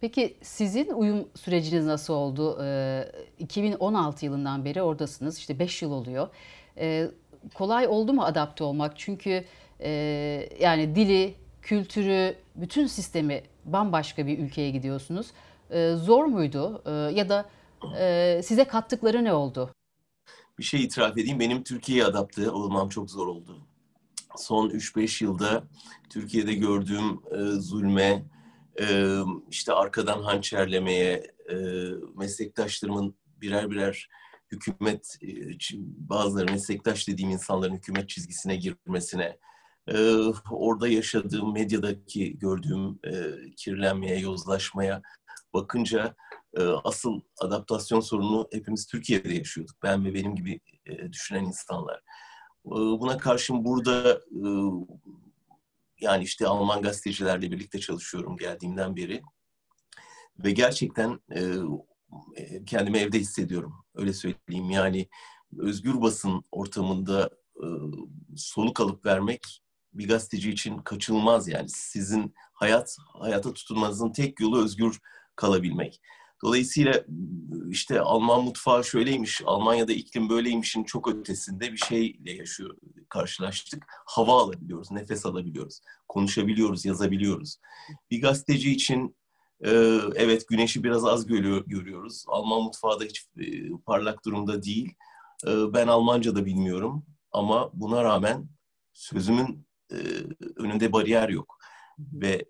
Peki 0.00 0.36
sizin 0.42 0.90
uyum 0.90 1.28
süreciniz 1.34 1.86
nasıl 1.86 2.14
oldu? 2.14 2.58
2016 3.38 4.24
yılından 4.24 4.64
beri 4.64 4.82
oradasınız. 4.82 5.38
İşte 5.38 5.58
5 5.58 5.82
yıl 5.82 5.90
oluyor. 5.92 6.28
Kolay 7.54 7.86
oldu 7.86 8.12
mu 8.12 8.22
adapte 8.22 8.64
olmak? 8.64 8.98
Çünkü 8.98 9.44
yani 10.60 10.94
dili, 10.94 11.34
kültürü, 11.62 12.36
bütün 12.56 12.86
sistemi 12.86 13.42
bambaşka 13.64 14.26
bir 14.26 14.38
ülkeye 14.38 14.70
gidiyorsunuz. 14.70 15.26
Zor 15.94 16.24
muydu? 16.24 16.82
Ya 17.14 17.28
da 17.28 17.50
size 18.42 18.64
kattıkları 18.64 19.24
ne 19.24 19.32
oldu? 19.32 19.74
Bir 20.58 20.64
şey 20.64 20.84
itiraf 20.84 21.18
edeyim. 21.18 21.40
Benim 21.40 21.62
Türkiye'ye 21.62 22.04
adapte 22.04 22.50
olmam 22.50 22.88
çok 22.88 23.10
zor 23.10 23.26
oldu 23.26 23.66
son 24.36 24.70
3-5 24.70 25.24
yılda 25.24 25.64
Türkiye'de 26.10 26.54
gördüğüm 26.54 27.20
e, 27.30 27.60
zulme, 27.60 28.24
e, 28.80 29.16
işte 29.50 29.72
arkadan 29.72 30.22
hançerlemeye, 30.22 31.26
e, 31.50 31.56
meslektaşlarımın 32.16 33.14
birer 33.40 33.70
birer 33.70 34.08
hükümet, 34.52 35.16
e, 35.22 35.28
bazıları 35.98 36.52
meslektaş 36.52 37.08
dediğim 37.08 37.30
insanların 37.30 37.74
hükümet 37.74 38.08
çizgisine 38.08 38.56
girmesine, 38.56 39.38
e, 39.88 40.14
orada 40.50 40.88
yaşadığım, 40.88 41.52
medyadaki 41.52 42.38
gördüğüm 42.38 42.98
e, 43.04 43.12
kirlenmeye, 43.56 44.18
yozlaşmaya 44.18 45.02
bakınca 45.54 46.14
e, 46.56 46.62
asıl 46.62 47.20
adaptasyon 47.40 48.00
sorunu 48.00 48.48
hepimiz 48.52 48.86
Türkiye'de 48.86 49.34
yaşıyorduk. 49.34 49.76
Ben 49.82 50.04
ve 50.04 50.14
benim 50.14 50.34
gibi 50.34 50.60
e, 50.86 51.12
düşünen 51.12 51.44
insanlar. 51.44 52.02
Ee, 52.66 52.70
buna 52.70 53.18
karşın 53.18 53.64
burada 53.64 54.12
e, 54.12 54.48
yani 56.00 56.24
işte 56.24 56.46
Alman 56.46 56.82
gazetecilerle 56.82 57.50
birlikte 57.50 57.78
çalışıyorum 57.80 58.36
geldiğimden 58.36 58.96
beri. 58.96 59.22
Ve 60.38 60.50
gerçekten 60.50 61.20
e, 61.30 61.40
e, 62.36 62.64
kendimi 62.64 62.98
evde 62.98 63.18
hissediyorum. 63.18 63.74
Öyle 63.94 64.12
söyleyeyim. 64.12 64.70
Yani 64.70 65.08
özgür 65.58 66.00
basın 66.00 66.44
ortamında 66.50 67.30
soluk 68.36 68.80
alıp 68.80 69.06
vermek 69.06 69.62
bir 69.92 70.08
gazeteci 70.08 70.50
için 70.50 70.78
kaçınılmaz 70.78 71.48
yani. 71.48 71.68
Sizin 71.68 72.34
hayat 72.52 72.96
hayata 73.18 73.52
tutunmanızın 73.52 74.12
tek 74.12 74.40
yolu 74.40 74.64
özgür 74.64 75.00
kalabilmek. 75.36 76.00
Dolayısıyla 76.44 77.04
işte 77.70 78.00
Alman 78.00 78.44
mutfağı 78.44 78.84
şöyleymiş, 78.84 79.42
Almanya'da 79.44 79.92
iklim 79.92 80.28
böyleymişin 80.28 80.84
çok 80.84 81.08
ötesinde 81.08 81.72
bir 81.72 81.76
şeyle 81.76 82.32
yaşıyor, 82.32 82.76
karşılaştık. 83.08 83.86
Hava 84.06 84.42
alabiliyoruz, 84.42 84.90
nefes 84.90 85.26
alabiliyoruz, 85.26 85.80
konuşabiliyoruz, 86.08 86.84
yazabiliyoruz. 86.84 87.56
Bir 88.10 88.22
gazeteci 88.22 88.72
için 88.72 89.16
e, 89.64 89.70
evet 90.14 90.48
güneşi 90.48 90.84
biraz 90.84 91.04
az 91.04 91.26
görüyor, 91.26 91.64
görüyoruz. 91.66 92.24
Alman 92.28 92.62
mutfağı 92.62 93.00
da 93.00 93.04
hiç 93.04 93.26
e, 93.38 93.70
parlak 93.86 94.24
durumda 94.24 94.62
değil. 94.62 94.94
E, 95.46 95.72
ben 95.72 95.86
Almanca 95.86 96.34
da 96.34 96.44
bilmiyorum 96.44 97.06
ama 97.32 97.70
buna 97.72 98.04
rağmen 98.04 98.48
sözümün 98.92 99.66
önünde 100.56 100.92
bariyer 100.92 101.28
yok. 101.28 101.58
Ve 101.98 102.44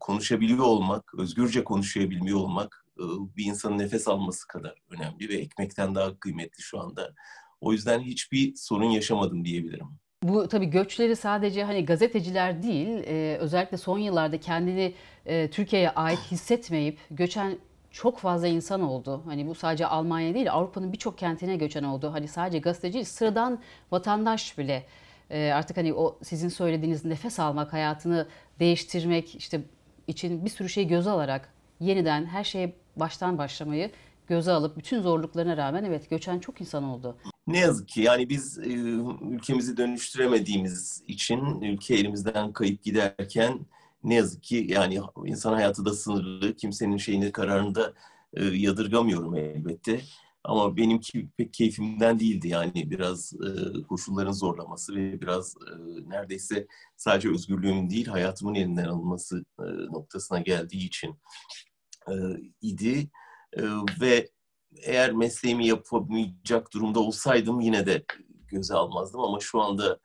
konuşabiliyor 0.00 0.64
olmak, 0.64 1.14
özgürce 1.14 1.64
konuşabilmiyor 1.64 2.38
olmak 2.38 2.87
bir 3.36 3.44
insanın 3.44 3.78
nefes 3.78 4.08
alması 4.08 4.48
kadar 4.48 4.74
önemli 4.90 5.28
ve 5.28 5.34
ekmekten 5.34 5.94
daha 5.94 6.18
kıymetli 6.18 6.62
şu 6.62 6.80
anda. 6.80 7.14
O 7.60 7.72
yüzden 7.72 8.00
hiçbir 8.00 8.54
sorun 8.56 8.90
yaşamadım 8.90 9.44
diyebilirim. 9.44 9.86
Bu 10.22 10.48
tabii 10.48 10.66
göçleri 10.66 11.16
sadece 11.16 11.64
hani 11.64 11.84
gazeteciler 11.84 12.62
değil, 12.62 12.88
e, 12.88 13.36
özellikle 13.40 13.76
son 13.76 13.98
yıllarda 13.98 14.40
kendini 14.40 14.94
e, 15.26 15.50
Türkiye'ye 15.50 15.90
ait 15.90 16.18
hissetmeyip 16.30 16.98
göçen 17.10 17.58
çok 17.90 18.18
fazla 18.18 18.46
insan 18.46 18.80
oldu. 18.80 19.22
Hani 19.24 19.46
bu 19.46 19.54
sadece 19.54 19.86
Almanya 19.86 20.34
değil, 20.34 20.52
Avrupa'nın 20.52 20.92
birçok 20.92 21.18
kentine 21.18 21.56
göçen 21.56 21.82
oldu. 21.82 22.12
Hani 22.12 22.28
sadece 22.28 22.58
gazeteci 22.58 23.04
sıradan 23.04 23.60
vatandaş 23.90 24.58
bile 24.58 24.86
e, 25.30 25.50
artık 25.50 25.76
hani 25.76 25.94
o 25.94 26.18
sizin 26.22 26.48
söylediğiniz 26.48 27.04
nefes 27.04 27.40
almak, 27.40 27.72
hayatını 27.72 28.28
değiştirmek 28.60 29.34
işte 29.34 29.60
için 30.06 30.44
bir 30.44 30.50
sürü 30.50 30.68
şey 30.68 30.86
göze 30.86 31.10
alarak 31.10 31.52
yeniden 31.80 32.26
her 32.26 32.44
şeye 32.44 32.72
baştan 33.00 33.38
başlamayı 33.38 33.90
göze 34.26 34.52
alıp 34.52 34.76
bütün 34.76 35.02
zorluklarına 35.02 35.56
rağmen 35.56 35.84
evet 35.84 36.10
göçen 36.10 36.38
çok 36.38 36.60
insan 36.60 36.84
oldu. 36.84 37.16
Ne 37.46 37.58
yazık 37.58 37.88
ki 37.88 38.00
yani 38.00 38.28
biz 38.28 38.58
e, 38.58 38.72
ülkemizi 39.30 39.76
dönüştüremediğimiz 39.76 41.02
için 41.08 41.60
ülke 41.60 41.94
elimizden 41.94 42.52
kayıp 42.52 42.82
giderken 42.82 43.66
ne 44.04 44.14
yazık 44.14 44.42
ki 44.42 44.66
yani 44.68 45.00
insan 45.26 45.52
hayatı 45.52 45.84
da 45.84 45.94
sınırlı. 45.94 46.56
Kimsenin 46.56 46.96
şeyini 46.96 47.32
kararını 47.32 47.74
da 47.74 47.92
e, 48.34 48.44
yadırgamıyorum 48.44 49.36
elbette. 49.36 50.00
Ama 50.44 50.76
benimki 50.76 51.28
pek 51.36 51.54
keyfimden 51.54 52.20
değildi 52.20 52.48
yani 52.48 52.90
biraz 52.90 53.32
e, 53.32 53.82
koşulların 53.82 54.32
zorlaması 54.32 54.94
ve 54.94 55.20
biraz 55.20 55.54
e, 55.56 55.70
neredeyse 56.10 56.66
sadece 56.96 57.30
özgürlüğümün 57.30 57.90
değil 57.90 58.06
hayatımın 58.06 58.54
elinden 58.54 58.84
alınması 58.84 59.44
e, 59.58 59.62
noktasına 59.92 60.40
geldiği 60.40 60.86
için 60.86 61.16
e, 62.10 62.14
idi 62.62 63.10
e, 63.56 63.62
ve 64.00 64.28
eğer 64.82 65.12
mesleğimi 65.12 65.66
yapamayacak 65.66 66.72
durumda 66.74 67.00
olsaydım 67.00 67.60
yine 67.60 67.86
de 67.86 68.04
göze 68.48 68.74
almazdım 68.74 69.20
ama 69.20 69.40
şu 69.40 69.60
anda 69.60 69.98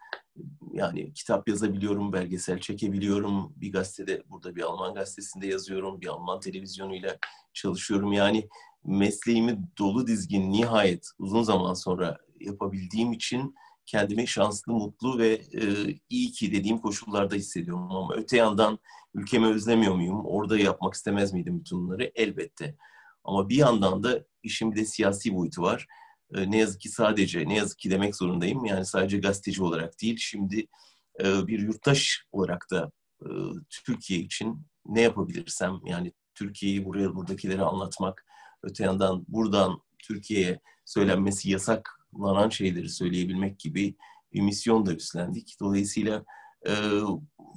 yani 0.74 1.14
kitap 1.14 1.50
yazabiliyorum, 1.50 2.14
belgesel 2.14 2.60
çekebiliyorum. 2.60 3.54
Bir 3.56 3.72
gazetede, 3.72 4.24
burada 4.30 4.56
bir 4.56 4.62
Alman 4.62 4.94
gazetesinde 4.94 5.48
yazıyorum. 5.48 6.02
Bir 6.02 6.08
Alman 6.08 6.40
televizyonuyla 6.40 7.18
çalışıyorum. 7.54 8.14
Yani 8.14 8.50
mesleğimi 8.84 9.60
dolu 9.78 10.08
dizgin 10.08 10.52
nihayet 10.52 11.10
uzun 11.20 11.44
zaman 11.44 11.74
sonra 11.74 12.18
yapabildiğim 12.40 13.12
için 13.12 13.56
kendimi 13.86 14.28
şanslı, 14.28 14.74
mutlu 14.74 15.18
ve 15.18 15.34
e, 15.34 15.62
iyi 16.10 16.32
ki 16.32 16.52
dediğim 16.52 16.78
koşullarda 16.78 17.36
hissediyorum. 17.36 17.92
Ama 17.92 18.14
öte 18.16 18.38
yandan 18.38 18.80
ülkemi 19.14 19.48
özlemiyor 19.48 19.96
muyum? 19.96 20.26
Orada 20.26 20.58
yapmak 20.58 20.94
istemez 20.94 21.34
miydim 21.34 21.60
bütün 21.60 21.80
bunları? 21.80 22.12
Elbette. 22.16 22.76
Ama 23.24 23.50
bir 23.50 23.56
yandan 23.56 24.04
da 24.04 24.26
işin 24.44 24.72
bir 24.72 24.78
de 24.78 24.86
siyasi 24.86 25.36
boyutu 25.36 25.62
var. 25.62 25.88
E, 26.36 26.52
ne 26.52 26.58
yazık 26.58 26.82
ki 26.82 26.90
sadece, 26.90 27.50
ne 27.50 27.56
yazık 27.56 27.80
ki 27.80 27.92
demek 27.92 28.16
zorundayım. 28.16 28.66
Yani 28.66 28.86
sadece 28.86 29.18
gazeteci 29.18 29.64
olarak 29.64 30.02
değil, 30.02 30.18
şimdi 30.20 30.68
e, 31.24 31.48
bir 31.48 31.60
yurttaş 31.60 32.26
olarak 32.32 32.68
da 32.72 32.92
e, 33.22 33.28
Türkiye 33.86 34.20
için 34.20 34.68
ne 34.86 35.02
yapabilirsem, 35.02 35.80
yani 35.86 36.14
Türkiye'yi 36.36 36.86
buraya 36.86 37.16
buradakilere 37.16 37.62
anlatmak, 37.62 38.26
öte 38.64 38.84
yandan 38.84 39.26
buradan 39.28 39.82
Türkiye'ye 40.00 40.60
söylenmesi 40.86 41.50
yasaklanan 42.14 42.50
şeyleri 42.50 42.90
söyleyebilmek 42.90 43.60
gibi 43.60 43.96
bir 44.34 44.42
misyon 44.42 44.86
da 44.86 44.94
üstlendik. 44.94 45.56
Dolayısıyla 45.60 46.24
e, 46.68 46.72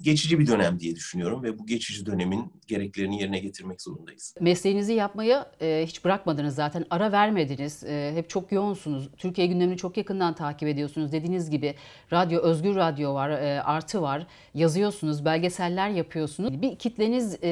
geçici 0.03 0.39
bir 0.39 0.47
dönem 0.47 0.81
diye 0.81 0.95
düşünüyorum 0.95 1.43
ve 1.43 1.59
bu 1.59 1.67
geçici 1.67 2.07
dönemin 2.07 2.53
gereklerini 2.67 3.21
yerine 3.21 3.39
getirmek 3.39 3.83
zorundayız. 3.83 4.35
Mesleğinizi 4.41 4.93
yapmaya 4.93 5.53
e, 5.61 5.85
hiç 5.87 6.05
bırakmadınız 6.05 6.55
zaten, 6.55 6.85
ara 6.91 7.13
vermediniz. 7.13 7.85
E, 7.85 8.13
hep 8.15 8.31
çok 8.31 8.53
yoğunsunuz. 8.53 9.09
Türkiye 9.17 9.47
gündemini 9.47 9.77
çok 9.77 9.97
yakından 9.97 10.35
takip 10.35 10.69
ediyorsunuz. 10.69 11.13
Dediğiniz 11.13 11.51
gibi 11.51 11.75
radyo, 12.13 12.41
özgür 12.41 12.77
radyo 12.77 13.15
var, 13.15 13.31
e, 13.31 13.63
artı 13.63 14.03
var. 14.03 14.27
Yazıyorsunuz, 14.55 15.25
belgeseller 15.25 15.89
yapıyorsunuz. 15.91 16.63
Bir 16.63 16.77
kitleniz 16.79 17.39
e, 17.43 17.49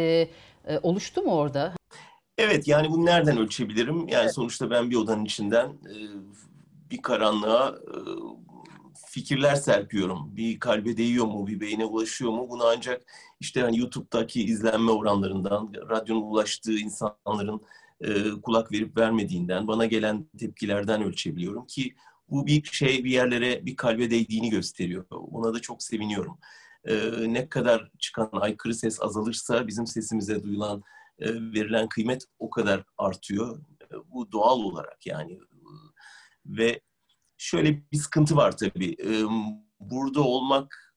e, 0.69 0.79
oluştu 0.83 1.23
mu 1.23 1.31
orada? 1.31 1.73
Evet 2.39 2.69
yani 2.69 2.91
bunu 2.91 3.07
nereden 3.07 3.39
ölçebilirim? 3.39 4.09
Yani 4.09 4.33
sonuçta 4.33 4.71
ben 4.71 4.91
bir 4.91 4.97
odanın 4.97 5.25
içinden 5.25 5.67
e, 5.67 5.95
bir 6.95 7.03
karanlığa 7.03 7.79
fikirler 9.07 9.55
serpiyorum. 9.55 10.37
Bir 10.37 10.61
kalbe 10.61 10.97
değiyor 10.97 11.27
mu, 11.27 11.47
bir 11.47 11.61
beyne 11.61 11.85
ulaşıyor 11.85 12.33
mu? 12.33 12.47
Bunu 12.51 12.65
ancak 12.65 13.03
işte 13.41 13.61
hani 13.61 13.79
YouTube'daki 13.79 14.45
izlenme 14.45 14.91
oranlarından, 14.91 15.73
radyonun 15.89 16.23
ulaştığı 16.23 16.79
insanların 16.79 17.61
kulak 18.43 18.73
verip 18.73 18.97
vermediğinden, 18.97 19.69
bana 19.69 19.87
gelen 19.87 20.27
tepkilerden 20.39 21.03
ölçebiliyorum 21.03 21.67
ki 21.67 21.95
bu 22.31 22.47
bir 22.47 22.65
şey 22.65 23.05
bir 23.05 23.11
yerlere, 23.11 23.67
bir 23.67 23.77
kalbe 23.77 24.11
değdiğini 24.11 24.51
gösteriyor. 24.51 25.05
Ona 25.11 25.55
da 25.55 25.61
çok 25.61 25.83
seviniyorum. 25.83 26.39
Ne 27.27 27.49
kadar 27.49 27.91
çıkan 27.99 28.31
aykırı 28.33 28.75
ses 28.75 29.03
azalırsa 29.03 29.67
bizim 29.67 29.87
sesimize 29.87 30.43
duyulan, 30.43 30.83
verilen 31.21 31.89
kıymet 31.89 32.25
o 32.39 32.51
kadar 32.51 32.85
artıyor. 32.99 33.59
Bu 34.13 34.33
doğal 34.33 34.59
olarak 34.59 35.07
yani. 35.07 35.41
Ve 36.47 36.81
şöyle 37.37 37.91
bir 37.93 37.97
sıkıntı 37.97 38.37
var 38.37 38.57
tabii. 38.57 38.97
Burada 39.81 40.21
olmak, 40.21 40.97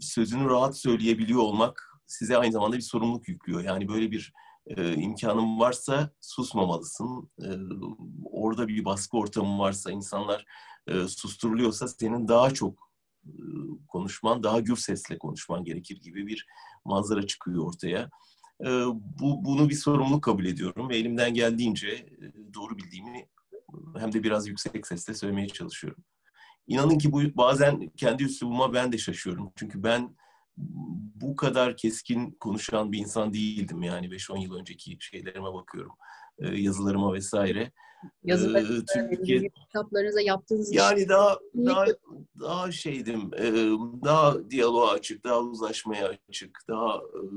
sözünü 0.00 0.44
rahat 0.44 0.78
söyleyebiliyor 0.78 1.40
olmak 1.40 1.90
size 2.06 2.36
aynı 2.36 2.52
zamanda 2.52 2.76
bir 2.76 2.82
sorumluluk 2.82 3.28
yüklüyor. 3.28 3.64
Yani 3.64 3.88
böyle 3.88 4.10
bir 4.10 4.32
e, 4.66 4.94
imkanın 4.94 5.60
varsa 5.60 6.10
susmamalısın. 6.20 7.30
E, 7.38 7.48
orada 8.24 8.68
bir 8.68 8.84
baskı 8.84 9.16
ortamı 9.16 9.58
varsa, 9.58 9.90
insanlar 9.90 10.44
e, 10.86 11.08
susturuluyorsa 11.08 11.88
senin 11.88 12.28
daha 12.28 12.50
çok 12.50 12.92
e, 13.24 13.32
konuşman, 13.88 14.42
daha 14.42 14.60
gür 14.60 14.76
sesle 14.76 15.18
konuşman 15.18 15.64
gerekir 15.64 16.00
gibi 16.00 16.26
bir 16.26 16.46
manzara 16.84 17.26
çıkıyor 17.26 17.66
ortaya. 17.66 18.10
E, 18.64 18.68
bu 19.20 19.44
Bunu 19.44 19.68
bir 19.68 19.74
sorumluluk 19.74 20.24
kabul 20.24 20.44
ediyorum 20.44 20.88
ve 20.88 20.96
elimden 20.96 21.34
geldiğince 21.34 21.88
e, 21.88 22.54
doğru 22.54 22.78
bildiğimi 22.78 23.26
hem 23.98 24.12
de 24.12 24.22
biraz 24.22 24.48
yüksek 24.48 24.86
sesle 24.86 25.14
söylemeye 25.14 25.48
çalışıyorum. 25.48 26.04
İnanın 26.66 26.98
ki 26.98 27.12
bu 27.12 27.22
bazen 27.36 27.88
kendi 27.96 28.24
üslubuma 28.24 28.72
ben 28.72 28.92
de 28.92 28.98
şaşıyorum. 28.98 29.52
Çünkü 29.56 29.82
ben 29.82 30.16
bu 31.14 31.36
kadar 31.36 31.76
keskin 31.76 32.30
konuşan 32.30 32.92
bir 32.92 32.98
insan 32.98 33.34
değildim 33.34 33.82
yani 33.82 34.06
5-10 34.06 34.42
yıl 34.42 34.54
önceki 34.54 34.96
şeylerime 35.00 35.52
bakıyorum. 35.52 35.92
E, 36.38 36.48
yazılarıma 36.48 37.12
vesaire. 37.12 37.72
Yazılarınıza, 38.24 39.00
ee, 39.00 39.10
Türkiye, 39.10 39.48
kitaplarınıza 39.48 40.20
yaptığınız 40.20 40.74
Yani 40.74 41.08
daha 41.08 41.38
daha 41.54 41.84
daha 42.40 42.72
şeydim, 42.72 43.30
e, 43.38 43.52
daha 44.04 44.50
diyaloğa 44.50 44.90
açık, 44.90 45.24
daha 45.24 45.40
uzlaşmaya 45.40 46.12
açık, 46.28 46.58
daha 46.68 46.96
e, 46.96 47.30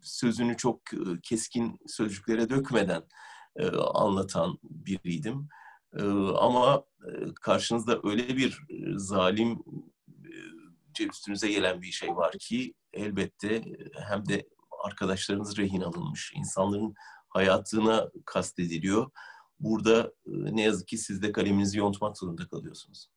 sözünü 0.00 0.56
çok 0.56 0.80
keskin 1.22 1.80
sözcüklere 1.86 2.48
dökmeden 2.48 3.02
e, 3.56 3.66
anlatan 3.76 4.58
biriydim. 4.62 5.48
E, 5.98 6.02
ama 6.38 6.84
e, 7.06 7.10
karşınızda 7.40 8.00
öyle 8.04 8.36
bir 8.36 8.66
zalim 8.96 9.58
e, 11.00 11.04
üstünüze 11.04 11.48
gelen 11.48 11.82
bir 11.82 11.90
şey 11.90 12.08
var 12.08 12.32
ki 12.40 12.74
elbette 12.92 13.62
hem 14.08 14.28
de 14.28 14.48
arkadaşlarınız 14.84 15.58
rehin 15.58 15.80
alınmış, 15.80 16.32
insanların 16.36 16.94
hayatına 17.28 18.10
kastediliyor. 18.24 19.10
Burada 19.60 20.12
ne 20.26 20.62
yazık 20.62 20.88
ki 20.88 20.98
siz 20.98 21.22
de 21.22 21.32
kaleminizi 21.32 21.78
yontmak 21.78 22.18
zorunda 22.18 22.48
kalıyorsunuz. 22.48 23.08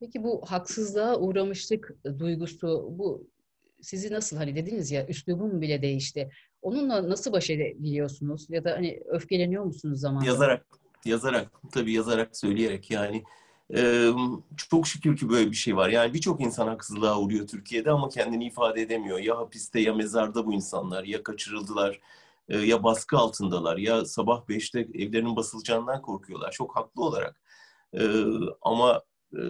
Peki 0.00 0.22
bu 0.22 0.44
haksızlığa 0.46 1.18
uğramışlık 1.18 1.96
duygusu, 2.18 2.88
bu 2.90 3.30
sizi 3.82 4.12
nasıl 4.12 4.36
hani 4.36 4.56
dediniz 4.56 4.90
ya 4.90 5.06
üslubum 5.06 5.60
bile 5.60 5.82
değişti. 5.82 6.30
Onunla 6.62 7.08
nasıl 7.08 7.32
baş 7.32 7.50
edebiliyorsunuz? 7.50 8.46
Ya 8.50 8.64
da 8.64 8.70
hani 8.70 9.02
öfkeleniyor 9.08 9.64
musunuz 9.64 10.00
zaman? 10.00 10.22
Yazarak, 10.22 10.66
yazarak, 11.04 11.52
tabii 11.72 11.92
yazarak, 11.92 12.36
söyleyerek 12.36 12.90
yani. 12.90 13.24
Ee, 13.76 14.10
çok 14.70 14.86
şükür 14.86 15.16
ki 15.16 15.28
böyle 15.28 15.50
bir 15.50 15.56
şey 15.56 15.76
var. 15.76 15.88
Yani 15.88 16.14
birçok 16.14 16.40
insan 16.40 16.66
haksızlığa 16.66 17.20
uğruyor 17.20 17.46
Türkiye'de 17.46 17.90
ama 17.90 18.08
kendini 18.08 18.46
ifade 18.46 18.82
edemiyor. 18.82 19.18
Ya 19.18 19.38
hapiste 19.38 19.80
ya 19.80 19.94
mezarda 19.94 20.46
bu 20.46 20.52
insanlar, 20.52 21.04
ya 21.04 21.22
kaçırıldılar, 21.22 22.00
ya 22.48 22.82
baskı 22.82 23.16
altındalar, 23.16 23.76
ya 23.76 24.04
sabah 24.04 24.48
beşte 24.48 24.80
evlerinin 24.80 25.36
basılacağından 25.36 26.02
korkuyorlar. 26.02 26.50
Çok 26.52 26.76
haklı 26.76 27.04
olarak. 27.04 27.40
Ee, 27.94 28.24
ama 28.62 29.02
e, 29.32 29.40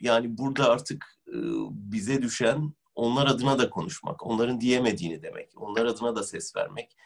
yani 0.00 0.38
burada 0.38 0.70
artık 0.70 1.06
e, 1.28 1.36
bize 1.70 2.22
düşen 2.22 2.72
onlar 2.98 3.26
adına 3.26 3.58
da 3.58 3.70
konuşmak, 3.70 4.26
onların 4.26 4.60
diyemediğini 4.60 5.22
demek, 5.22 5.52
onlar 5.56 5.86
adına 5.86 6.16
da 6.16 6.22
ses 6.22 6.56
vermek. 6.56 6.96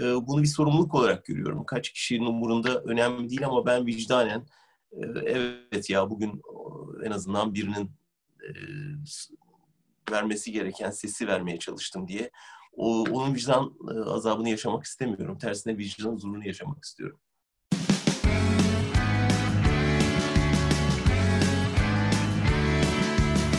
E, 0.00 0.02
bunu 0.02 0.42
bir 0.42 0.46
sorumluluk 0.46 0.94
olarak 0.94 1.24
görüyorum. 1.24 1.64
Kaç 1.64 1.92
kişinin 1.92 2.26
umurunda 2.26 2.80
önemli 2.82 3.30
değil 3.30 3.46
ama 3.46 3.66
ben 3.66 3.86
vicdanen 3.86 4.46
e, 4.92 5.00
evet 5.26 5.90
ya 5.90 6.10
bugün 6.10 6.42
en 7.04 7.10
azından 7.10 7.54
birinin 7.54 7.90
e, 8.42 8.50
vermesi 10.12 10.52
gereken 10.52 10.90
sesi 10.90 11.26
vermeye 11.26 11.58
çalıştım 11.58 12.08
diye 12.08 12.30
o, 12.72 13.02
onun 13.02 13.34
vicdan 13.34 13.74
e, 13.94 14.10
azabını 14.10 14.48
yaşamak 14.48 14.84
istemiyorum. 14.84 15.38
Tersine 15.38 15.78
vicdan 15.78 16.12
huzurunu 16.12 16.46
yaşamak 16.46 16.84
istiyorum. 16.84 17.20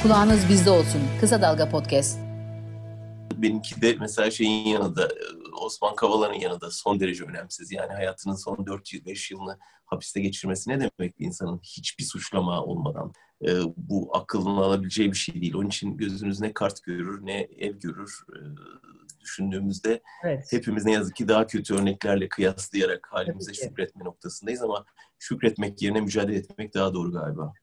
Kulağınız 0.03 0.49
bizde 0.49 0.69
olsun. 0.69 1.01
Kısa 1.19 1.41
Dalga 1.41 1.69
Podcast. 1.69 2.19
Benimki 3.35 3.81
de 3.81 3.95
mesela 3.99 4.31
şeyin 4.31 4.67
yanında, 4.67 5.09
Osman 5.61 5.95
Kavala'nın 5.95 6.33
yanında 6.33 6.71
son 6.71 6.99
derece 6.99 7.23
önemsiz. 7.23 7.71
Yani 7.71 7.93
hayatının 7.93 8.35
son 8.35 8.55
4-5 8.55 9.33
yılını 9.33 9.57
hapiste 9.85 10.21
geçirmesi 10.21 10.69
ne 10.69 10.79
demek 10.79 11.19
bir 11.19 11.25
insanın 11.25 11.59
hiçbir 11.63 12.03
suçlama 12.03 12.63
olmadan 12.63 13.13
e, 13.47 13.51
bu 13.77 14.17
akılına 14.17 14.61
alabileceği 14.61 15.11
bir 15.11 15.17
şey 15.17 15.41
değil. 15.41 15.55
Onun 15.55 15.67
için 15.67 15.97
gözünüz 15.97 16.39
ne 16.39 16.53
kart 16.53 16.83
görür 16.83 17.25
ne 17.25 17.47
ev 17.57 17.75
görür 17.79 18.23
e, 18.29 18.39
düşündüğümüzde 19.19 20.01
evet. 20.23 20.47
hepimiz 20.51 20.85
ne 20.85 20.91
yazık 20.91 21.15
ki 21.15 21.27
daha 21.27 21.47
kötü 21.47 21.75
örneklerle 21.75 22.29
kıyaslayarak 22.29 23.07
halimize 23.11 23.53
şükretme 23.53 24.03
noktasındayız 24.03 24.61
ama 24.61 24.85
şükretmek 25.19 25.81
yerine 25.81 26.01
mücadele 26.01 26.37
etmek 26.37 26.73
daha 26.73 26.93
doğru 26.93 27.11
galiba. 27.11 27.53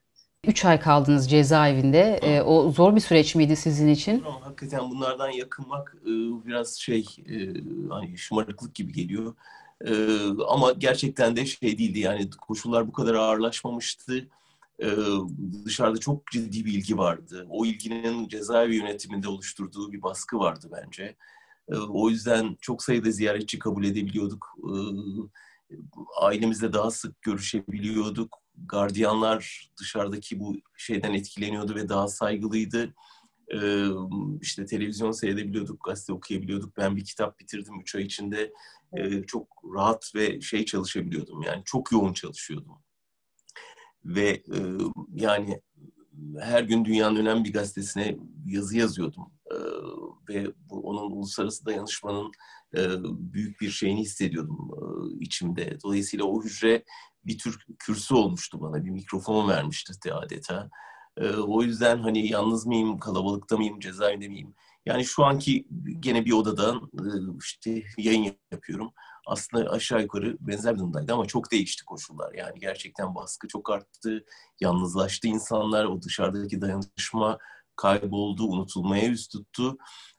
3 0.46 0.64
ay 0.64 0.80
kaldınız 0.80 1.30
cezaevinde. 1.30 2.18
E, 2.22 2.42
o 2.42 2.72
zor 2.72 2.96
bir 2.96 3.00
süreç 3.00 3.34
miydi 3.34 3.56
sizin 3.56 3.88
için? 3.88 4.20
Hakikaten 4.20 4.90
bunlardan 4.90 5.30
yakınmak 5.30 5.96
e, 6.02 6.10
biraz 6.46 6.76
şey 6.76 7.06
e, 7.26 7.36
hani 7.90 8.18
şımarıklık 8.18 8.74
gibi 8.74 8.92
geliyor. 8.92 9.34
E, 9.86 9.92
ama 10.48 10.72
gerçekten 10.72 11.36
de 11.36 11.46
şey 11.46 11.78
değildi 11.78 11.98
yani 11.98 12.30
koşullar 12.30 12.88
bu 12.88 12.92
kadar 12.92 13.14
ağırlaşmamıştı. 13.14 14.28
E, 14.82 14.88
dışarıda 15.64 15.98
çok 15.98 16.26
ciddi 16.26 16.64
bir 16.64 16.72
ilgi 16.72 16.98
vardı. 16.98 17.46
O 17.50 17.66
ilginin 17.66 18.28
cezaevi 18.28 18.76
yönetiminde 18.76 19.28
oluşturduğu 19.28 19.92
bir 19.92 20.02
baskı 20.02 20.38
vardı 20.38 20.70
bence. 20.72 21.16
E, 21.68 21.76
o 21.76 22.10
yüzden 22.10 22.56
çok 22.60 22.82
sayıda 22.82 23.10
ziyaretçi 23.10 23.58
kabul 23.58 23.84
edebiliyorduk. 23.84 24.56
E, 24.58 24.72
ailemizle 26.20 26.72
daha 26.72 26.90
sık 26.90 27.22
görüşebiliyorduk. 27.22 28.38
Gardiyanlar 28.66 29.70
dışarıdaki 29.80 30.40
bu 30.40 30.56
şeyden 30.76 31.14
etkileniyordu 31.14 31.74
ve 31.74 31.88
daha 31.88 32.08
saygılıydı. 32.08 32.94
E, 33.54 33.86
işte 34.40 34.66
televizyon 34.66 35.12
seyredebiliyorduk, 35.12 35.84
gazete 35.84 36.12
okuyabiliyorduk. 36.12 36.76
Ben 36.76 36.96
bir 36.96 37.04
kitap 37.04 37.40
bitirdim 37.40 37.80
üç 37.80 37.94
ay 37.94 38.02
içinde. 38.02 38.52
E, 38.92 39.22
çok 39.22 39.62
rahat 39.74 40.12
ve 40.14 40.40
şey 40.40 40.64
çalışabiliyordum. 40.64 41.42
Yani 41.42 41.62
çok 41.64 41.92
yoğun 41.92 42.12
çalışıyordum. 42.12 42.82
Ve 44.04 44.28
e, 44.28 44.58
yani 45.14 45.60
her 46.40 46.62
gün 46.62 46.84
dünyanın 46.84 47.16
önemli 47.16 47.44
bir 47.44 47.52
gazetesine 47.52 48.16
yazı 48.46 48.76
yazıyordum. 48.76 49.32
E, 49.50 49.56
ve 50.28 50.52
bu, 50.70 50.80
onun 50.80 51.10
uluslararası 51.10 51.66
dayanışmanın 51.66 52.32
e, 52.76 52.80
büyük 53.04 53.60
bir 53.60 53.70
şeyini 53.70 54.00
hissediyordum 54.00 54.70
e, 54.72 54.84
içimde. 55.24 55.78
Dolayısıyla 55.84 56.24
o 56.24 56.42
hücre 56.42 56.84
bir 57.26 57.38
tür 57.38 57.66
kürsü 57.78 58.14
olmuştu 58.14 58.60
bana. 58.60 58.84
Bir 58.84 58.90
mikrofon 58.90 59.48
vermişti 59.48 60.14
adeta. 60.14 60.70
E, 61.16 61.30
o 61.30 61.62
yüzden 61.62 61.98
hani 61.98 62.28
yalnız 62.28 62.66
mıyım, 62.66 62.98
kalabalıkta 62.98 63.56
mıyım, 63.56 63.80
cezaevinde 63.80 64.28
miyim? 64.28 64.54
Yani 64.86 65.04
şu 65.04 65.24
anki 65.24 65.66
gene 66.00 66.24
bir 66.24 66.32
odadan 66.32 66.90
e, 66.94 67.06
işte 67.40 67.82
yayın 67.98 68.36
yapıyorum 68.52 68.92
aslında 69.26 69.70
aşağı 69.70 70.02
yukarı 70.02 70.36
benzer 70.40 70.78
durumdaydı 70.78 71.14
ama 71.14 71.26
çok 71.26 71.52
değişti 71.52 71.84
koşullar. 71.84 72.34
Yani 72.34 72.60
gerçekten 72.60 73.14
baskı 73.14 73.48
çok 73.48 73.70
arttı, 73.70 74.24
yalnızlaştı 74.60 75.28
insanlar, 75.28 75.84
o 75.84 76.02
dışarıdaki 76.02 76.60
dayanışma 76.60 77.38
kayboldu, 77.80 78.44
unutulmaya 78.44 79.04
yüz 79.04 79.28
tuttu. 79.28 79.76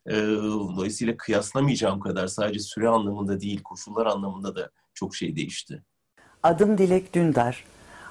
Ee, 0.08 0.15
dolayısıyla 0.41 1.17
kıyaslamayacağım 1.17 2.00
kadar 2.00 2.28
sadece 2.28 2.60
süre 2.60 2.89
anlamında 2.89 3.41
değil, 3.41 3.63
koşullar 3.63 4.06
anlamında 4.06 4.56
da 4.56 4.69
çok 4.93 5.15
şey 5.15 5.36
değişti. 5.36 5.84
Adım 6.43 6.78
Dilek 6.78 7.13
Dündar. 7.13 7.63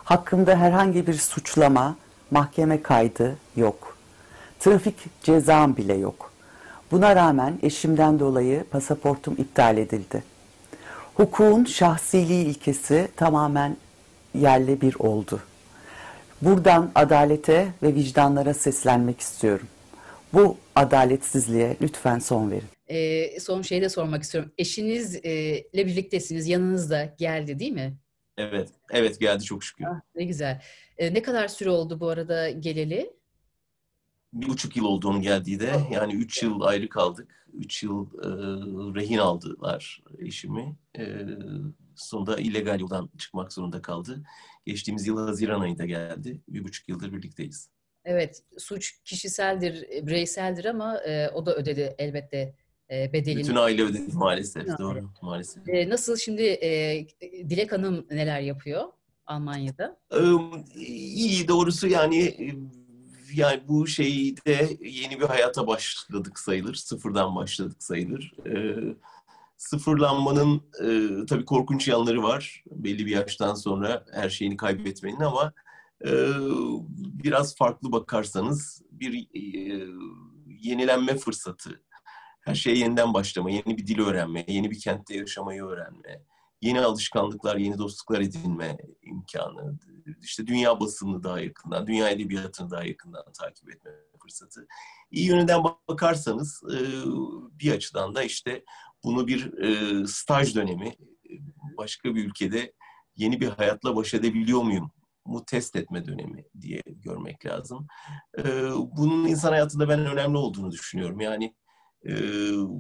Hakkımda 0.05 0.57
herhangi 0.57 1.07
bir 1.07 1.15
suçlama, 1.15 1.97
mahkeme 2.31 2.83
kaydı 2.83 3.37
yok. 3.57 3.97
Trafik 4.61 5.23
cezam 5.23 5.77
bile 5.77 5.95
yok. 5.95 6.33
Buna 6.91 7.17
rağmen 7.17 7.59
eşimden 7.63 8.19
dolayı 8.21 8.65
pasaportum 8.65 9.35
iptal 9.39 9.77
edildi 9.77 10.23
hukukun 11.21 11.65
şahsiliği 11.65 12.47
ilkesi 12.47 13.09
tamamen 13.17 13.77
yerle 14.35 14.81
bir 14.81 14.95
oldu. 14.95 15.41
Buradan 16.43 16.93
adalete 16.95 17.75
ve 17.83 17.95
vicdanlara 17.95 18.55
seslenmek 18.55 19.21
istiyorum. 19.21 19.67
Bu 20.33 20.57
adaletsizliğe 20.75 21.77
lütfen 21.83 22.19
son 22.19 22.51
verin. 22.51 22.69
E, 22.89 23.41
son 23.41 23.63
şeyi 23.63 23.83
de 23.83 23.89
sormak 23.89 24.23
istiyorum. 24.23 24.53
Eşinizle 24.59 25.87
birliktesiniz, 25.87 26.49
yanınızda 26.49 27.15
geldi 27.19 27.59
değil 27.59 27.73
mi? 27.73 27.97
Evet, 28.39 28.69
evet 28.91 29.21
geldi 29.21 29.45
çok 29.45 29.65
şükür. 29.65 29.85
Ah, 29.85 30.01
ne 30.15 30.25
güzel. 30.25 30.63
E, 30.99 31.15
ne 31.15 31.23
kadar 31.23 31.49
süre 31.49 31.71
oldu 31.71 32.01
bu 32.01 32.09
arada 32.09 32.51
geleli? 32.51 33.13
Bir 34.33 34.49
buçuk 34.49 34.77
yıl 34.77 34.85
oldu 34.85 35.09
onun 35.09 35.23
geldiği 35.23 35.61
de. 35.61 35.73
Yani 35.91 36.15
üç 36.15 36.43
yıl 36.43 36.61
ayrı 36.61 36.89
kaldık. 36.89 37.41
3 37.53 37.83
yıl 37.83 38.07
e, 38.07 38.29
rehin 39.01 39.19
aldılar 39.19 40.03
eşimi. 40.19 40.77
E, 40.99 41.05
sonunda 42.07 42.37
illegal 42.37 42.81
yoldan 42.81 43.11
çıkmak 43.19 43.53
zorunda 43.53 43.83
kaldı. 43.83 44.23
Geçtiğimiz 44.67 45.07
yıl 45.07 45.27
Haziran 45.27 45.61
ayında 45.61 45.87
geldi. 45.87 46.41
Bir 46.49 46.65
buçuk 46.65 46.89
yıldır 46.89 47.13
birlikteyiz. 47.13 47.69
Evet, 48.05 48.43
suç 48.59 49.01
kişiseldir, 49.05 50.07
bireyseldir 50.07 50.65
ama 50.65 50.99
e, 50.99 51.29
o 51.29 51.47
da 51.47 51.55
ödedi 51.57 51.95
elbette 51.99 52.55
e, 52.91 53.13
bedelini. 53.13 53.43
Bütün 53.43 53.57
aile 53.57 53.83
ödedi 53.83 54.13
maalesef, 54.13 54.69
ha, 54.69 54.79
doğru 54.79 54.99
evet. 54.99 55.23
maalesef. 55.23 55.69
E, 55.69 55.89
nasıl 55.89 56.17
şimdi 56.17 56.43
e, 56.43 57.07
Dilek 57.23 57.73
Hanım 57.73 58.07
neler 58.11 58.41
yapıyor 58.41 58.85
Almanya'da? 59.27 59.97
E, 60.13 60.21
iyi 60.87 61.49
doğrusu 61.49 61.89
yani 61.89 62.37
yani 63.35 63.61
bu 63.69 63.87
şeyde 63.87 64.77
yeni 64.81 65.21
bir 65.21 65.25
hayata 65.25 65.67
başladık 65.67 66.39
sayılır. 66.39 66.75
Sıfırdan 66.75 67.37
başladık 67.37 67.83
sayılır. 67.83 68.33
E, 68.47 68.55
sıfırlanmanın 69.61 70.63
e, 70.83 71.27
tabii 71.27 71.45
korkunç 71.45 71.89
yanları 71.89 72.23
var. 72.23 72.65
Belli 72.71 73.07
bir 73.07 73.11
yaştan 73.11 73.55
sonra 73.55 74.05
her 74.13 74.31
şeyini 74.31 74.57
kaybetmenin 74.57 75.21
ama 75.21 75.53
e, 76.05 76.11
biraz 76.95 77.57
farklı 77.57 77.93
bakarsanız 77.93 78.83
bir 78.91 79.29
e, 79.35 79.41
yenilenme 80.47 81.17
fırsatı. 81.17 81.83
Her 82.41 82.55
şeye 82.55 82.77
yeniden 82.77 83.15
başlama, 83.15 83.51
yeni 83.51 83.77
bir 83.77 83.87
dil 83.87 84.01
öğrenme, 84.01 84.45
yeni 84.49 84.71
bir 84.71 84.81
kentte 84.81 85.17
yaşamayı 85.17 85.65
öğrenme, 85.65 86.23
yeni 86.61 86.81
alışkanlıklar, 86.81 87.57
yeni 87.57 87.79
dostluklar 87.79 88.21
edinme 88.21 88.79
imkanı, 89.03 89.79
işte 90.23 90.47
dünya 90.47 90.81
basını 90.81 91.23
daha 91.23 91.41
yakından, 91.41 91.87
dünya 91.87 92.11
edebiyatını 92.11 92.71
daha 92.71 92.85
yakından 92.85 93.25
takip 93.39 93.71
etme 93.71 93.91
fırsatı. 94.23 94.67
İyi 95.11 95.27
yönünden 95.27 95.61
bakarsanız 95.89 96.63
bir 97.61 97.73
açıdan 97.73 98.15
da 98.15 98.23
işte 98.23 98.65
bunu 99.05 99.27
bir 99.27 99.53
e, 99.59 100.07
staj 100.07 100.55
dönemi, 100.55 100.95
başka 101.79 102.15
bir 102.15 102.25
ülkede 102.25 102.73
yeni 103.17 103.41
bir 103.41 103.49
hayatla 103.49 103.97
baş 103.97 104.15
edebiliyor 104.15 104.63
muyum 104.63 104.93
mu 105.27 105.45
test 105.45 105.77
etme 105.77 106.07
dönemi 106.07 106.45
diye 106.61 106.83
görmek 106.87 107.47
lazım. 107.47 107.87
E, 108.39 108.43
bunun 108.97 109.27
insan 109.27 109.53
hayatında 109.53 109.89
ben 109.89 110.07
önemli 110.07 110.37
olduğunu 110.37 110.71
düşünüyorum. 110.71 111.21
Yani 111.21 111.55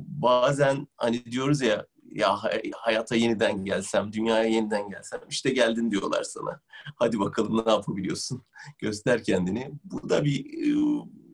bazen 0.06 0.88
hani 0.96 1.24
diyoruz 1.24 1.60
ya 1.60 1.86
ya 2.10 2.38
hayata 2.72 3.16
yeniden 3.16 3.64
gelsem, 3.64 4.12
dünyaya 4.12 4.44
yeniden 4.44 4.90
gelsem. 4.90 5.20
işte 5.28 5.50
geldin 5.50 5.90
diyorlar 5.90 6.22
sana. 6.22 6.60
Hadi 6.96 7.20
bakalım 7.20 7.66
ne 7.66 7.70
yapabiliyorsun? 7.72 8.44
Göster 8.78 9.24
kendini. 9.24 9.70
Bu 9.84 10.08
da 10.08 10.24
bir 10.24 10.44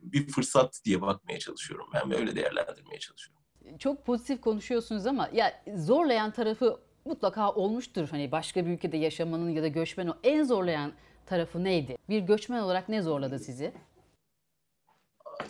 bir 0.03 0.29
fırsat 0.29 0.81
diye 0.85 1.03
bakmaya 1.03 1.39
çalışıyorum. 1.39 1.87
Ben 1.95 2.11
böyle 2.11 2.37
değerlendirmeye 2.37 2.99
çalışıyorum. 2.99 3.46
Çok 3.79 4.07
pozitif 4.07 4.41
konuşuyorsunuz 4.41 5.07
ama 5.07 5.31
ya 5.33 5.63
zorlayan 5.77 6.31
tarafı 6.31 6.81
mutlaka 7.05 7.53
olmuştur. 7.53 8.09
Hani 8.11 8.33
başka 8.33 8.67
bir 8.67 8.71
ülkede 8.71 8.97
yaşamanın 8.97 9.51
ya 9.51 9.63
da 9.63 9.69
göçmen 9.69 10.07
o 10.07 10.17
en 10.23 10.43
zorlayan 10.43 10.93
tarafı 11.27 11.65
neydi? 11.65 11.97
Bir 12.09 12.21
göçmen 12.21 12.61
olarak 12.61 12.89
ne 12.89 13.03
zorladı 13.03 13.39
sizi? 13.39 13.73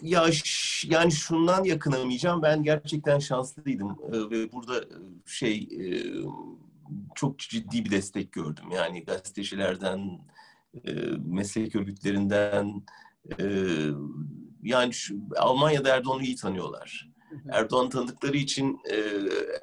Ya 0.03 0.27
yani 0.85 1.13
şundan 1.13 1.65
yakınamayacağım. 1.65 2.43
Ben 2.43 2.63
gerçekten 2.63 3.19
şanslıydım 3.19 3.99
ee, 4.09 4.31
ve 4.31 4.53
burada 4.53 4.81
e, 4.81 4.97
şey 5.27 5.57
e, 5.57 5.87
çok 7.15 7.39
ciddi 7.39 7.85
bir 7.85 7.91
destek 7.91 8.33
gördüm. 8.33 8.65
Yani 8.75 9.05
gazetecilerden, 9.05 10.21
e, 10.87 10.93
meslek 11.27 11.77
örgütlerinden, 11.77 12.83
yani 14.63 14.93
şu, 14.95 15.17
Almanya'da 15.37 15.97
Erdoğan'ı 15.97 16.23
iyi 16.23 16.37
tanıyorlar. 16.37 17.16
Erdoğan 17.53 17.89
tanıdıkları 17.89 18.37
için 18.37 18.81
e, 18.91 18.97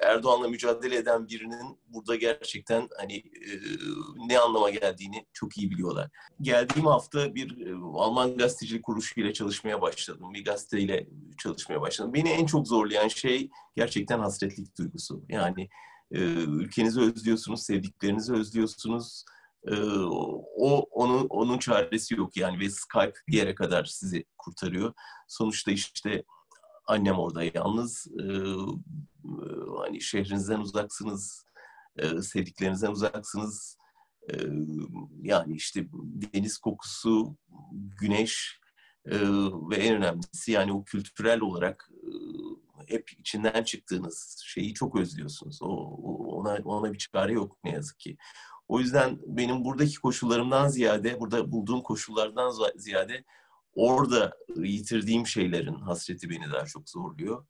Erdoğan'la 0.00 0.48
mücadele 0.48 0.96
eden 0.96 1.28
birinin 1.28 1.78
burada 1.88 2.16
gerçekten 2.16 2.88
hani 2.98 3.16
e, 3.16 3.50
ne 4.26 4.38
anlama 4.38 4.70
geldiğini 4.70 5.26
çok 5.32 5.58
iyi 5.58 5.70
biliyorlar. 5.70 6.10
Geldiğim 6.40 6.86
hafta 6.86 7.34
bir 7.34 7.66
e, 7.66 7.74
Alman 7.94 8.36
gazetecilik 8.36 8.82
kuruluşuyla 8.82 9.32
çalışmaya 9.32 9.82
başladım. 9.82 10.34
Bir 10.34 10.44
gazeteyle 10.44 11.06
çalışmaya 11.38 11.80
başladım. 11.80 12.14
Beni 12.14 12.28
en 12.28 12.46
çok 12.46 12.68
zorlayan 12.68 13.08
şey 13.08 13.50
gerçekten 13.76 14.18
hasretlik 14.18 14.78
duygusu. 14.78 15.24
Yani 15.28 15.68
e, 16.12 16.18
ülkenizi 16.34 17.00
özlüyorsunuz, 17.00 17.62
sevdiklerinizi 17.62 18.32
özlüyorsunuz. 18.32 19.24
Ee, 19.66 19.76
o 20.60 20.78
onun 20.90 21.26
onun 21.28 21.58
çaresi 21.58 22.14
yok 22.14 22.36
yani 22.36 22.60
ve 22.60 22.70
Skype 22.70 23.12
bir 23.28 23.36
yere 23.36 23.54
kadar 23.54 23.84
sizi 23.84 24.24
kurtarıyor. 24.38 24.92
Sonuçta 25.28 25.70
işte 25.70 26.24
Annem 26.86 27.18
orada 27.18 27.44
yalnız. 27.54 28.06
E, 28.20 28.24
hani 29.78 30.00
şehrinizden 30.00 30.60
uzaksınız, 30.60 31.46
e, 31.96 32.22
sevdiklerinizden 32.22 32.90
uzaksınız. 32.90 33.78
E, 34.30 34.34
yani 35.22 35.54
işte 35.54 35.86
deniz 35.92 36.58
kokusu, 36.58 37.36
güneş 38.00 38.60
e, 39.06 39.16
ve 39.70 39.76
en 39.76 39.96
önemlisi 39.96 40.52
yani 40.52 40.72
o 40.72 40.84
kültürel 40.84 41.40
olarak 41.40 41.90
e, 41.92 42.94
hep 42.94 43.10
içinden 43.18 43.64
çıktığınız 43.64 44.42
şeyi 44.46 44.74
çok 44.74 44.96
özlüyorsunuz. 44.96 45.62
O, 45.62 45.66
ona 46.36 46.58
ona 46.64 46.92
bir 46.92 46.98
çare 46.98 47.32
yok 47.32 47.58
ne 47.64 47.70
yazık 47.70 47.98
ki. 47.98 48.16
O 48.68 48.80
yüzden 48.80 49.18
benim 49.26 49.64
buradaki 49.64 50.00
koşullarımdan 50.00 50.68
ziyade, 50.68 51.20
burada 51.20 51.52
bulduğum 51.52 51.82
koşullardan 51.82 52.52
ziyade 52.76 53.24
orada 53.74 54.32
yitirdiğim 54.56 55.26
şeylerin 55.26 55.74
hasreti 55.74 56.30
beni 56.30 56.52
daha 56.52 56.64
çok 56.64 56.88
zorluyor. 56.88 57.44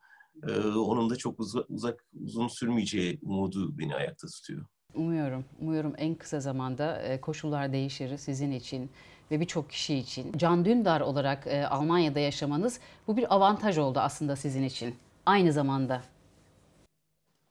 Ee, 0.49 0.61
onun 0.69 1.11
da 1.11 1.17
çok 1.17 1.41
uzak, 1.41 1.71
uzak 1.71 2.05
uzun 2.25 2.49
sürmeyeceği 2.49 3.19
umudu 3.23 3.79
beni 3.79 3.95
ayakta 3.95 4.29
tutuyor. 4.29 4.65
Umuyorum, 4.95 5.45
umuyorum 5.61 5.95
en 5.97 6.15
kısa 6.15 6.41
zamanda 6.41 7.03
e, 7.03 7.21
koşullar 7.21 7.73
değişir 7.73 8.19
sizin 8.19 8.53
için 8.53 8.91
ve 9.31 9.41
birçok 9.41 9.71
kişi 9.71 9.95
için. 9.95 10.33
Can 10.37 10.65
Dündar 10.65 11.01
olarak 11.01 11.47
e, 11.47 11.67
Almanya'da 11.67 12.21
yaşamanız 12.21 12.81
bu 13.07 13.17
bir 13.17 13.35
avantaj 13.35 13.79
oldu 13.79 14.01
aslında 14.01 14.37
sizin 14.37 14.63
için. 14.63 14.95
Aynı 15.27 15.53
zamanda. 15.53 16.03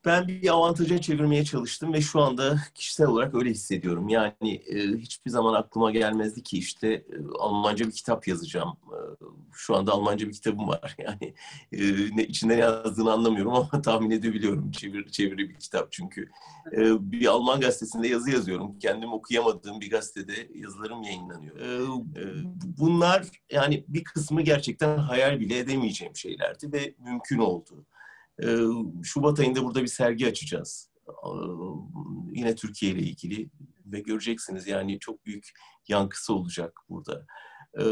Ben 0.06 0.28
bir 0.28 0.50
avantaja 0.54 1.02
çevirmeye 1.02 1.46
çalıştım 1.46 1.94
ve 1.94 2.02
şu 2.02 2.22
anda 2.22 2.58
kişisel 2.76 3.08
olarak 3.08 3.36
öyle 3.36 3.50
hissediyorum. 3.50 4.10
Yani 4.10 4.62
e, 4.66 4.98
hiçbir 4.98 5.32
zaman 5.32 5.54
aklıma 5.54 5.92
gelmezdi 5.92 6.44
ki 6.44 6.58
işte 6.58 6.88
e, 6.88 7.04
Almanca 7.40 7.88
bir 7.88 7.92
kitap 7.92 8.28
yazacağım. 8.28 8.78
E, 8.88 8.98
şu 9.54 9.76
anda 9.76 9.92
Almanca 9.92 10.28
bir 10.28 10.34
kitabım 10.34 10.68
var. 10.68 10.96
Yani 11.04 11.34
e, 11.72 12.18
ne 12.18 12.24
içinde 12.24 12.54
yazdığını 12.54 13.12
anlamıyorum 13.12 13.54
ama 13.54 13.82
tahmin 13.82 14.12
edebiliyorum. 14.12 14.72
Çevir, 14.72 15.10
çeviri 15.10 15.50
bir 15.50 15.60
kitap 15.60 15.92
çünkü. 15.92 16.30
E, 16.72 17.12
bir 17.12 17.26
Alman 17.26 17.60
gazetesinde 17.60 18.08
yazı 18.08 18.32
yazıyorum. 18.32 18.80
Kendim 18.80 19.14
okuyamadığım 19.14 19.82
bir 19.82 19.90
gazetede 19.90 20.50
yazılarım 20.56 21.04
yayınlanıyor. 21.04 21.60
E, 21.60 21.84
e, 22.22 22.26
bunlar 22.78 23.28
yani 23.52 23.86
bir 23.88 24.04
kısmı 24.04 24.42
gerçekten 24.42 24.98
hayal 24.98 25.40
bile 25.40 25.58
edemeyeceğim 25.58 26.16
şeylerdi 26.16 26.74
ve 26.74 26.96
mümkün 27.00 27.38
oldu. 27.38 27.86
Ee, 28.44 28.58
Şubat 29.04 29.40
ayında 29.40 29.64
burada 29.64 29.82
bir 29.82 29.88
sergi 29.88 30.28
açacağız. 30.28 30.92
Ee, 31.08 31.30
yine 32.34 32.56
Türkiye 32.56 32.92
ile 32.92 33.02
ilgili 33.02 33.50
ve 33.86 34.00
göreceksiniz 34.00 34.68
yani 34.68 35.00
çok 35.00 35.26
büyük 35.26 35.50
yankısı 35.88 36.34
olacak 36.34 36.80
burada. 36.90 37.26
Ee, 37.80 37.84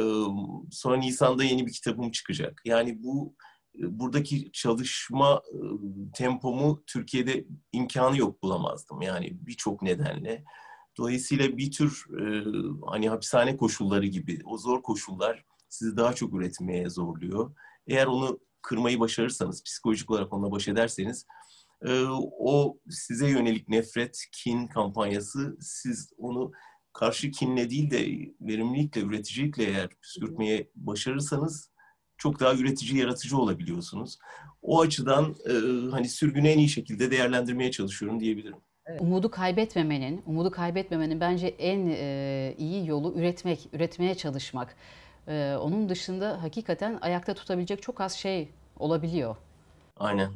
sonra 0.71 0.97
Nisan'da 0.97 1.43
yeni 1.43 1.67
bir 1.67 1.71
kitabım 1.71 2.11
çıkacak. 2.11 2.61
Yani 2.65 3.03
bu 3.03 3.35
buradaki 3.75 4.51
çalışma 4.51 5.41
e, 5.53 5.57
tempomu 6.13 6.83
Türkiye'de 6.87 7.45
imkanı 7.71 8.17
yok 8.17 8.43
bulamazdım. 8.43 9.01
Yani 9.01 9.37
birçok 9.47 9.81
nedenle. 9.81 10.43
Dolayısıyla 10.97 11.57
bir 11.57 11.71
tür 11.71 12.05
e, 12.19 12.45
hani 12.85 13.09
hapishane 13.09 13.57
koşulları 13.57 14.05
gibi 14.05 14.39
o 14.45 14.57
zor 14.57 14.83
koşullar 14.83 15.45
sizi 15.69 15.97
daha 15.97 16.13
çok 16.13 16.33
üretmeye 16.33 16.89
zorluyor. 16.89 17.55
Eğer 17.87 18.05
onu 18.05 18.39
kırmayı 18.61 18.99
başarırsanız, 18.99 19.63
psikolojik 19.63 20.11
olarak 20.11 20.33
onunla 20.33 20.51
baş 20.51 20.67
ederseniz 20.67 21.25
e, 21.85 22.03
o 22.39 22.77
size 22.89 23.29
yönelik 23.29 23.69
nefret, 23.69 24.25
kin 24.31 24.67
kampanyası 24.67 25.57
siz 25.61 26.13
onu 26.17 26.51
karşı 26.93 27.31
kinle 27.31 27.69
değil 27.69 27.91
de 27.91 28.31
verimlilikle, 28.41 29.01
üreticilikle 29.01 29.63
eğer 29.63 29.89
püskürtmeye 29.89 30.69
başarırsanız 30.75 31.71
çok 32.17 32.39
daha 32.39 32.53
üretici, 32.53 32.99
yaratıcı 32.99 33.37
olabiliyorsunuz. 33.37 34.17
O 34.61 34.81
açıdan 34.81 35.35
e, 35.45 35.53
hani 35.91 36.09
sürgünü 36.09 36.47
en 36.47 36.57
iyi 36.57 36.69
şekilde 36.69 37.11
değerlendirmeye 37.11 37.71
çalışıyorum 37.71 38.19
diyebilirim. 38.19 38.57
Umudu 38.99 39.31
kaybetmemenin, 39.31 40.21
umudu 40.25 40.51
kaybetmemenin 40.51 41.19
bence 41.19 41.47
en 41.47 41.87
e, 41.87 42.55
iyi 42.57 42.87
yolu 42.87 43.13
üretmek, 43.15 43.69
üretmeye 43.73 44.15
çalışmak. 44.15 44.75
Ee, 45.31 45.57
onun 45.57 45.89
dışında 45.89 46.43
hakikaten 46.43 46.97
ayakta 47.01 47.33
tutabilecek 47.33 47.81
çok 47.81 48.01
az 48.01 48.13
şey 48.13 48.49
olabiliyor. 48.79 49.35
Aynen. 49.97 50.31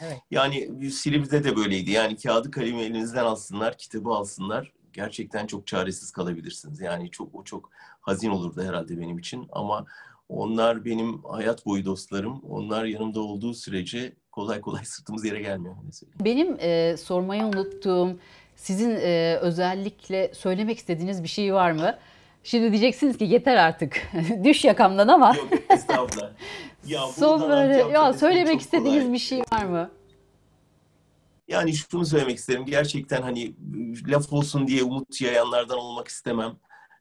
Evet. 0.00 0.18
Yani 0.30 0.90
Silivri'de 0.90 1.44
de 1.44 1.56
böyleydi. 1.56 1.90
Yani 1.90 2.16
kağıdı 2.16 2.50
kalemi 2.50 2.80
elinizden 2.82 3.24
alsınlar, 3.24 3.78
kitabı 3.78 4.08
alsınlar. 4.10 4.72
Gerçekten 4.92 5.46
çok 5.46 5.66
çaresiz 5.66 6.10
kalabilirsiniz. 6.10 6.80
Yani 6.80 7.10
çok 7.10 7.34
o 7.34 7.44
çok 7.44 7.70
hazin 8.00 8.30
olurdu 8.30 8.62
herhalde 8.62 9.00
benim 9.00 9.18
için. 9.18 9.48
Ama 9.52 9.86
onlar 10.28 10.84
benim 10.84 11.22
hayat 11.24 11.66
boyu 11.66 11.84
dostlarım. 11.84 12.40
Onlar 12.50 12.84
yanımda 12.84 13.20
olduğu 13.20 13.54
sürece 13.54 14.12
kolay 14.32 14.60
kolay 14.60 14.84
sırtımız 14.84 15.24
yere 15.24 15.40
gelmiyor. 15.40 15.74
Mesela. 15.86 16.12
Benim 16.20 16.56
e, 16.60 16.96
sormayı 16.96 17.44
unuttuğum, 17.44 18.18
sizin 18.56 18.90
e, 18.90 19.38
özellikle 19.40 20.34
söylemek 20.34 20.78
istediğiniz 20.78 21.22
bir 21.22 21.28
şey 21.28 21.54
var 21.54 21.70
mı? 21.72 21.98
Şimdi 22.48 22.72
diyeceksiniz 22.72 23.18
ki 23.18 23.24
yeter 23.24 23.56
artık. 23.56 24.12
Düş 24.44 24.64
yakamdan 24.64 25.08
ama. 25.08 25.36
Yok 25.36 25.48
estağfurullah. 25.70 26.32
Ya, 26.86 27.06
Son 27.06 27.50
böyle 27.50 27.74
ya 27.76 28.12
söylemek 28.12 28.60
istediğiniz 28.60 29.02
kolay. 29.02 29.12
bir 29.12 29.18
şey 29.18 29.42
var 29.52 29.64
mı? 29.64 29.90
Yani 31.48 31.72
şunu 31.72 32.06
söylemek 32.06 32.38
isterim. 32.38 32.64
Gerçekten 32.66 33.22
hani 33.22 33.54
laf 34.06 34.32
olsun 34.32 34.66
diye 34.66 34.82
umut 34.82 35.20
yayanlardan 35.20 35.78
olmak 35.78 36.08
istemem. 36.08 36.56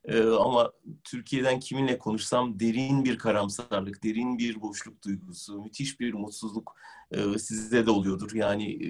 Ee, 0.06 0.22
ama 0.22 0.72
Türkiye'den 1.04 1.60
kiminle 1.60 1.98
konuşsam 1.98 2.60
derin 2.60 3.06
bir 3.06 3.18
karamsarlık, 3.18 4.04
derin 4.04 4.38
bir 4.38 4.62
boşluk 4.62 5.04
duygusu, 5.04 5.62
müthiş 5.62 6.00
bir 6.00 6.14
mutsuzluk 6.14 6.76
e, 7.12 7.40
sizde 7.40 7.86
de 7.86 7.92
oluyordur. 7.92 8.32
Yani 8.34 8.74
e, 8.74 8.90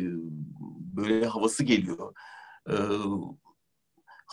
böyle 0.98 1.26
havası 1.26 1.64
geliyor. 1.64 2.14
E, 2.70 2.76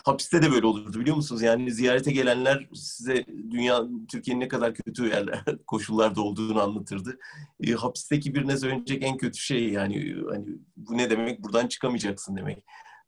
hapiste 0.05 0.41
de 0.41 0.51
böyle 0.51 0.65
olurdu 0.65 0.99
biliyor 0.99 1.15
musunuz? 1.15 1.41
Yani 1.41 1.71
ziyarete 1.71 2.11
gelenler 2.11 2.69
size 2.73 3.25
dünya, 3.27 3.83
Türkiye'nin 4.11 4.41
ne 4.41 4.47
kadar 4.47 4.73
kötü 4.73 5.07
yerler, 5.07 5.43
koşullarda 5.67 6.21
olduğunu 6.21 6.61
anlatırdı. 6.61 7.17
E, 7.63 7.71
hapisteki 7.71 8.35
birine 8.35 8.57
söyleyecek 8.57 9.03
en 9.03 9.17
kötü 9.17 9.37
şey 9.37 9.69
yani 9.69 10.15
hani 10.29 10.45
bu 10.77 10.97
ne 10.97 11.09
demek? 11.09 11.43
Buradan 11.43 11.67
çıkamayacaksın 11.67 12.37
demek. 12.37 12.63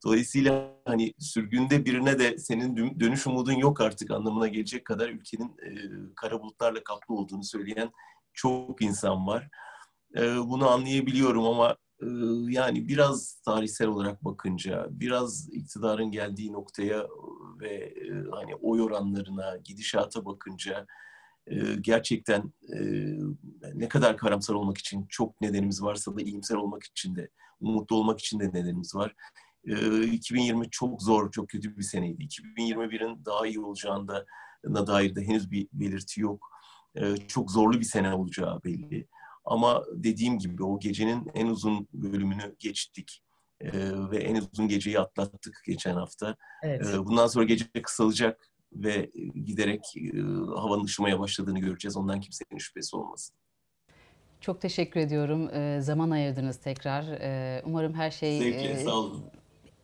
Dolayısıyla 0.06 0.74
hani 0.86 1.14
sürgünde 1.20 1.86
birine 1.86 2.20
de 2.20 2.38
senin 2.38 3.00
dönüş 3.00 3.28
umudun 3.28 3.54
yok 3.54 3.82
artık 3.82 4.12
anlamına 4.12 4.48
gelecek 4.48 4.86
kadar 4.86 5.10
ülkenin 5.10 5.50
e, 5.50 5.72
kara 6.16 6.42
bulutlarla 6.42 6.84
kaplı 6.84 7.16
olduğunu 7.16 7.44
söyleyen 7.44 7.92
çok 8.34 8.82
insan 8.82 9.28
var. 9.28 9.50
E, 10.18 10.22
bunu 10.38 10.70
anlayabiliyorum 10.70 11.46
ama 11.46 11.78
yani 12.50 12.88
biraz 12.88 13.42
tarihsel 13.46 13.88
olarak 13.88 14.26
bakınca, 14.26 14.88
biraz 14.90 15.50
iktidarın 15.52 16.12
geldiği 16.12 16.54
noktaya 16.54 17.08
ve 17.62 17.94
hani 18.32 18.56
oy 18.56 18.82
oranlarına, 18.82 19.58
gidişata 19.58 20.26
bakınca 20.26 20.88
gerçekten 21.82 22.54
ne 23.74 23.88
kadar 23.88 24.18
karamsar 24.18 24.54
olmak 24.54 24.78
için 24.78 25.06
çok 25.10 25.42
nedenimiz 25.42 25.84
varsa 25.84 26.16
da 26.16 26.22
iyimser 26.22 26.56
olmak 26.56 26.84
için 26.84 27.16
de, 27.16 27.30
umutlu 27.60 27.96
olmak 27.96 28.20
için 28.20 28.40
de 28.40 28.48
nedenimiz 28.48 28.96
var. 28.96 29.16
2020 30.12 30.70
çok 30.70 31.02
zor, 31.02 31.32
çok 31.32 31.50
kötü 31.50 31.78
bir 31.78 31.84
seneydi. 31.84 32.24
2021'in 32.24 33.26
daha 33.26 33.48
iyi 33.48 33.60
olacağında 33.60 34.26
dair 34.66 35.16
de 35.16 35.22
henüz 35.22 35.52
bir 35.52 35.68
belirti 35.74 36.22
yok. 36.22 36.50
Çok 37.28 37.52
zorlu 37.52 37.80
bir 37.80 37.86
sene 37.86 38.14
olacağı 38.14 38.64
belli. 38.64 39.08
Ama 39.48 39.84
dediğim 39.94 40.40
gibi 40.40 40.64
o 40.64 40.80
gecenin 40.80 41.32
en 41.34 41.48
uzun 41.48 41.88
bölümünü 41.94 42.56
geçtik. 42.60 43.24
Ee, 43.62 43.72
ve 44.12 44.18
en 44.18 44.36
uzun 44.36 44.68
geceyi 44.68 45.00
atlattık 45.00 45.62
geçen 45.66 45.96
hafta. 45.96 46.36
Evet. 46.64 46.88
Ee, 46.94 47.06
bundan 47.06 47.28
sonra 47.28 47.46
gece 47.46 47.66
kısalacak 47.84 48.50
ve 48.74 49.12
giderek 49.46 49.82
e, 49.98 50.22
havanın 50.56 50.84
ışımaya 50.84 51.20
başladığını 51.20 51.60
göreceğiz. 51.60 51.98
Ondan 51.98 52.20
kimsenin 52.20 52.60
şüphesi 52.60 52.96
olmasın. 52.96 53.36
Çok 54.42 54.62
teşekkür 54.62 55.00
ediyorum. 55.00 55.50
Ee, 55.54 55.80
zaman 55.82 56.10
ayırdınız 56.10 56.58
tekrar. 56.58 57.04
Ee, 57.22 57.62
umarım 57.66 57.94
her 57.94 58.12
şey... 58.12 58.40
Zevkle, 58.40 58.70
e, 58.70 58.84
sağ 58.84 58.96
olun. 58.96 59.26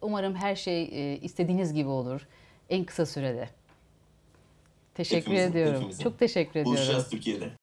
Umarım 0.01 0.35
her 0.35 0.55
şey 0.55 0.83
e, 0.83 1.17
istediğiniz 1.17 1.73
gibi 1.73 1.89
olur. 1.89 2.27
En 2.69 2.85
kısa 2.85 3.05
sürede. 3.05 3.49
Teşekkür 4.93 5.21
hepimizin, 5.21 5.51
ediyorum. 5.51 5.75
Hepimizin. 5.75 6.03
Çok 6.03 6.19
teşekkür 6.19 6.51
ediyorum. 6.51 6.71
Buluşacağız 6.71 7.09
Türkiye'de. 7.09 7.62